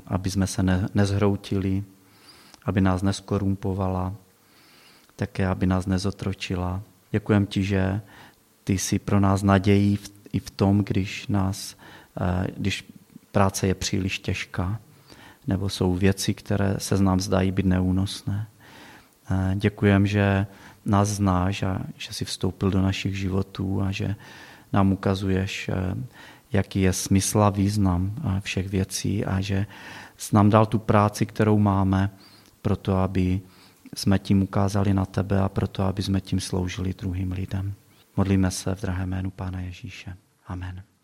aby 0.08 0.32
jsme 0.32 0.48
se 0.48 0.64
nezhroutili, 0.94 1.84
aby 2.66 2.82
nás 2.82 3.02
neskorumpovala, 3.02 4.14
také 5.16 5.48
aby 5.48 5.66
nás 5.66 5.86
nezotročila. 5.86 6.82
Děkujem 7.12 7.46
ti, 7.46 7.64
že 7.64 8.02
ty 8.64 8.78
jsi 8.78 9.00
pro 9.00 9.20
nás 9.20 9.44
nadějí 9.44 10.00
i 10.34 10.40
v 10.40 10.50
tom, 10.52 10.84
když, 10.84 11.28
nás, 11.28 11.76
eh, 12.22 12.48
když 12.58 12.86
práce 13.32 13.68
je 13.68 13.76
příliš 13.76 14.20
těžká, 14.20 14.80
nebo 15.48 15.70
jsou 15.70 15.94
věci, 15.94 16.34
které 16.34 16.76
se 16.78 16.98
z 16.98 17.02
nám 17.02 17.20
zdají 17.20 17.52
být 17.52 17.66
neúnosné. 17.66 18.48
Eh, 19.32 19.56
děkujem, 19.56 20.08
že 20.08 20.48
nás 20.86 21.10
znáš 21.10 21.64
a 21.64 21.80
že 21.98 22.14
jsi 22.14 22.26
vstoupil 22.26 22.72
do 22.72 22.82
našich 22.82 23.18
životů 23.18 23.82
a 23.82 23.92
že 23.92 24.16
nám 24.74 24.92
ukazuješ, 24.92 25.70
eh, 25.70 25.96
jaký 26.56 26.82
je 26.82 26.94
smysl 26.94 27.42
a 27.42 27.50
význam 27.50 28.16
všech 28.40 28.70
věcí 28.70 29.26
a 29.26 29.42
že 29.42 29.66
nám 30.34 30.50
dal 30.50 30.66
tu 30.66 30.80
práci, 30.80 31.26
kterou 31.26 31.60
máme, 31.60 32.10
proto 32.62 32.98
aby 32.98 33.42
jsme 33.96 34.20
tím 34.20 34.44
ukázali 34.44 34.94
na 34.94 35.06
tebe 35.06 35.40
a 35.40 35.50
proto, 35.50 35.84
aby 35.84 36.04
jsme 36.04 36.22
tím 36.22 36.40
sloužili 36.40 36.94
druhým 36.94 37.32
lidem. 37.32 37.74
Modlíme 38.18 38.52
se 38.52 38.76
v 38.76 38.82
drahé 38.82 39.06
jménu 39.06 39.30
Pána 39.32 39.60
Ježíše. 39.60 40.16
Amen. 40.48 40.95